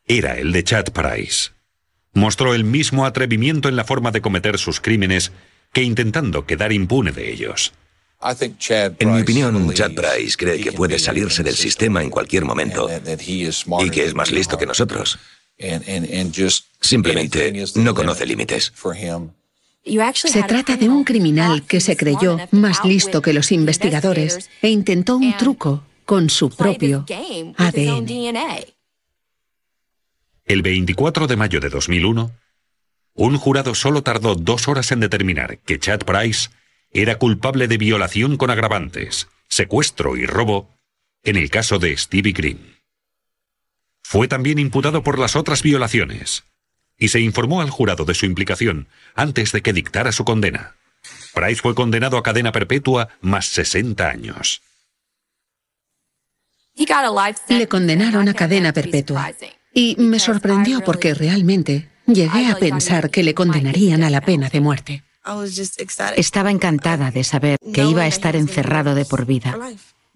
era 0.06 0.38
el 0.38 0.52
de 0.52 0.64
Chad 0.64 0.86
Price. 0.86 1.52
Mostró 2.14 2.54
el 2.54 2.64
mismo 2.64 3.06
atrevimiento 3.06 3.68
en 3.68 3.76
la 3.76 3.84
forma 3.84 4.12
de 4.12 4.22
cometer 4.22 4.58
sus 4.58 4.80
crímenes 4.80 5.32
que 5.74 5.84
intentando 5.84 6.46
quedar 6.46 6.72
impune 6.72 7.12
de 7.12 7.32
ellos. 7.32 7.74
En 8.22 9.14
mi 9.14 9.22
opinión, 9.22 9.74
Chad 9.74 9.92
Price 9.94 10.36
cree 10.38 10.60
que 10.62 10.72
puede 10.72 11.00
salirse 11.00 11.42
del 11.44 11.56
sistema 11.56 12.02
en 12.02 12.10
cualquier 12.10 12.46
momento 12.46 12.90
y 12.90 13.90
que 13.90 14.06
es 14.06 14.14
más 14.14 14.32
listo 14.32 14.58
que 14.58 14.66
nosotros. 14.66 15.20
Simplemente 16.82 17.66
no 17.76 17.94
conoce 17.94 18.26
límites. 18.26 18.72
Se 20.14 20.44
trata 20.44 20.78
de 20.78 20.90
un 20.90 21.04
criminal 21.04 21.64
que 21.64 21.80
se 21.80 21.98
creyó 21.98 22.38
más 22.52 22.84
listo 22.86 23.22
que 23.22 23.34
los 23.34 23.52
investigadores 23.52 24.50
e 24.62 24.70
intentó 24.70 25.18
un 25.18 25.36
truco 25.38 25.84
con 26.06 26.30
su 26.30 26.50
propio 26.50 27.06
ADN. 27.58 28.36
El 30.46 30.62
24 30.64 31.28
de 31.28 31.36
mayo 31.36 31.60
de 31.60 31.70
2001, 31.70 32.32
un 33.14 33.38
jurado 33.38 33.76
solo 33.76 34.02
tardó 34.02 34.36
dos 34.36 34.68
horas 34.68 34.92
en 34.92 35.00
determinar 35.00 35.60
que 35.60 35.78
Chad 35.78 36.00
Price 36.00 36.50
era 36.92 37.18
culpable 37.18 37.68
de 37.68 37.78
violación 37.78 38.38
con 38.38 38.50
agravantes, 38.50 39.28
secuestro 39.48 40.18
y 40.18 40.26
robo 40.26 40.70
en 41.24 41.36
el 41.36 41.50
caso 41.50 41.80
de 41.80 41.96
Stevie 41.96 42.34
Green. 42.34 42.78
Fue 44.02 44.28
también 44.28 44.58
imputado 44.58 45.04
por 45.04 45.20
las 45.20 45.36
otras 45.36 45.62
violaciones, 45.62 46.44
y 47.00 47.08
se 47.08 47.22
informó 47.22 47.62
al 47.62 47.70
jurado 47.70 48.06
de 48.06 48.14
su 48.14 48.26
implicación 48.26 48.88
antes 49.16 49.52
de 49.52 49.62
que 49.62 49.74
dictara 49.74 50.12
su 50.12 50.26
condena. 50.26 50.76
Price 51.34 51.62
fue 51.62 51.74
condenado 51.74 52.18
a 52.18 52.24
cadena 52.24 52.52
perpetua 52.52 53.10
más 53.22 53.48
60 53.48 54.08
años. 54.08 54.62
Le 57.48 57.68
condenaron 57.68 58.30
a 58.30 58.34
cadena 58.34 58.74
perpetua. 58.74 59.32
Y 59.74 59.96
me 59.98 60.20
sorprendió 60.20 60.82
porque 60.82 61.14
realmente 61.14 61.90
llegué 62.06 62.48
a 62.48 62.56
pensar 62.56 63.10
que 63.10 63.24
le 63.24 63.34
condenarían 63.34 64.04
a 64.04 64.10
la 64.10 64.22
pena 64.22 64.50
de 64.50 64.62
muerte. 64.62 65.04
Estaba 66.16 66.52
encantada 66.52 67.12
de 67.12 67.24
saber 67.24 67.58
que 67.74 67.84
iba 67.84 68.04
a 68.04 68.08
estar 68.08 68.36
encerrado 68.36 68.96
de 68.96 69.06
por 69.06 69.26
vida. 69.26 69.58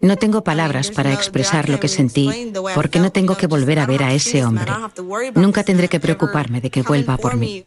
No 0.04 0.18
tengo 0.18 0.44
palabras 0.44 0.92
para 0.92 1.14
expresar 1.14 1.70
lo 1.70 1.80
que 1.80 1.88
sentí 1.88 2.52
porque 2.76 3.00
no 3.00 3.14
tengo 3.14 3.38
que 3.38 3.48
volver 3.48 3.80
a 3.80 3.86
ver 3.86 4.04
a 4.04 4.14
ese 4.14 4.44
hombre. 4.44 4.70
Nunca 5.34 5.64
tendré 5.64 5.88
que 5.88 6.02
preocuparme 6.02 6.60
de 6.60 6.70
que 6.70 6.82
vuelva 6.82 7.16
por 7.16 7.38
mí. 7.38 7.66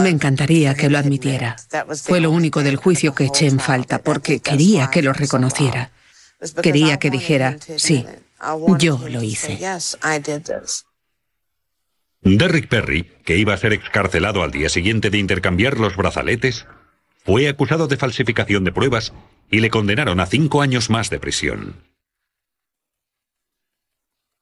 Me 0.00 0.08
encantaría 0.08 0.76
que 0.76 0.88
lo 0.88 0.98
admitiera. 0.98 1.56
Fue 2.00 2.20
lo 2.20 2.30
único 2.30 2.62
del 2.62 2.76
juicio 2.76 3.12
que 3.12 3.24
eché 3.24 3.48
en 3.48 3.58
falta 3.58 3.98
porque 3.98 4.38
quería 4.38 4.88
que 4.88 5.02
lo 5.02 5.12
reconociera. 5.12 5.90
Quería 6.62 7.00
que 7.00 7.10
dijera, 7.10 7.56
sí, 7.76 8.06
yo 8.78 9.00
lo 9.08 9.20
hice. 9.24 9.58
Derrick 12.20 12.68
Perry, 12.68 13.10
que 13.24 13.36
iba 13.36 13.52
a 13.52 13.56
ser 13.58 13.72
excarcelado 13.72 14.44
al 14.44 14.52
día 14.52 14.68
siguiente 14.68 15.10
de 15.10 15.18
intercambiar 15.18 15.80
los 15.80 15.96
brazaletes, 15.96 16.66
fue 17.24 17.48
acusado 17.48 17.88
de 17.88 17.96
falsificación 17.96 18.62
de 18.62 18.70
pruebas 18.70 19.12
y 19.52 19.60
le 19.60 19.68
condenaron 19.70 20.18
a 20.18 20.26
cinco 20.26 20.62
años 20.62 20.88
más 20.88 21.10
de 21.10 21.20
prisión. 21.20 21.84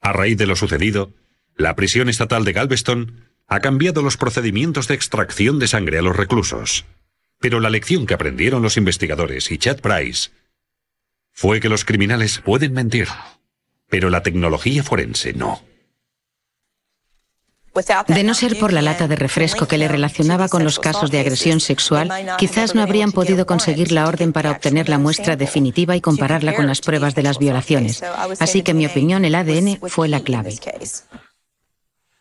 A 0.01 0.13
raíz 0.13 0.39
de 0.39 0.47
lo 0.47 0.55
sucedido, 0.55 1.13
la 1.57 1.75
prisión 1.75 2.09
estatal 2.09 2.45
de 2.45 2.53
Galveston 2.53 3.29
ha 3.49 3.59
cambiado 3.59 4.03
los 4.03 4.17
procedimientos 4.17 4.87
de 4.87 4.95
extracción 4.95 5.59
de 5.59 5.67
sangre 5.67 5.99
a 5.99 6.03
los 6.03 6.17
reclusos. 6.17 6.87
Pero 7.41 7.59
la 7.59 7.71
lección 7.71 8.07
que 8.07 8.15
aprendieron 8.15 8.63
los 8.63 8.77
investigadores 8.77 9.51
y 9.51 9.59
Chad 9.59 9.81
Price 9.81 10.31
fue 11.33 11.59
que 11.59 11.69
los 11.69 11.85
criminales 11.85 12.39
pueden 12.39 12.73
mentir, 12.73 13.09
pero 13.89 14.11
la 14.11 14.23
tecnología 14.23 14.85
forense 14.85 15.33
no. 15.33 15.61
De 18.09 18.25
no 18.25 18.35
ser 18.35 18.59
por 18.59 18.73
la 18.73 18.83
lata 18.83 19.07
de 19.07 19.15
refresco 19.15 19.69
que 19.69 19.79
le 19.79 19.87
relacionaba 19.87 20.49
con 20.49 20.65
los 20.65 20.81
casos 20.81 21.11
de 21.11 21.21
agresión 21.21 21.61
sexual, 21.61 22.11
quizás 22.37 22.75
no 22.75 22.83
habrían 22.83 23.13
podido 23.13 23.47
conseguir 23.47 23.93
la 23.93 24.09
orden 24.09 24.33
para 24.33 24.51
obtener 24.51 24.89
la 24.89 24.99
muestra 24.99 25.37
definitiva 25.37 25.95
y 25.95 26.01
compararla 26.01 26.55
con 26.55 26.67
las 26.67 26.81
pruebas 26.81 27.15
de 27.15 27.23
las 27.23 27.39
violaciones. 27.39 28.03
Así 28.41 28.63
que, 28.63 28.73
en 28.73 28.79
mi 28.79 28.87
opinión, 28.87 29.25
el 29.25 29.37
ADN 29.37 29.79
fue 29.89 30.09
la 30.09 30.21
clave. 30.21 30.55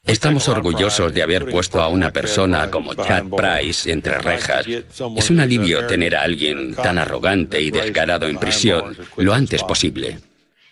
Estamos 0.06 0.48
orgullosos 0.48 1.14
de 1.14 1.24
haber 1.24 1.50
puesto 1.50 1.82
a 1.82 1.88
una 1.88 2.12
persona 2.12 2.70
como 2.72 2.94
Chad 2.94 3.26
Price 3.26 3.92
entre 3.92 4.18
rejas. 4.20 4.66
Es 4.68 5.30
un 5.30 5.40
alivio 5.40 5.86
tener 5.88 6.16
a 6.16 6.24
alguien 6.24 6.74
tan 6.76 6.98
arrogante 6.98 7.62
y 7.62 7.70
descarado 7.70 8.28
en 8.28 8.38
prisión 8.38 8.96
lo 9.18 9.34
antes 9.34 9.64
posible. 9.64 10.20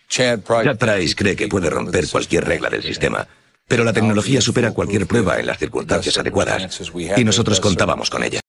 Chad 0.07 0.39
Price 0.39 1.15
cree 1.15 1.35
que 1.35 1.47
puede 1.47 1.69
romper 1.69 2.07
cualquier 2.07 2.45
regla 2.45 2.69
del 2.69 2.81
sistema, 2.81 3.27
pero 3.67 3.83
la 3.83 3.93
tecnología 3.93 4.41
supera 4.41 4.71
cualquier 4.71 5.05
prueba 5.07 5.39
en 5.39 5.45
las 5.47 5.57
circunstancias 5.57 6.17
adecuadas 6.17 6.81
y 7.15 7.23
nosotros 7.23 7.59
contábamos 7.59 8.09
con 8.09 8.23
ella. 8.23 8.39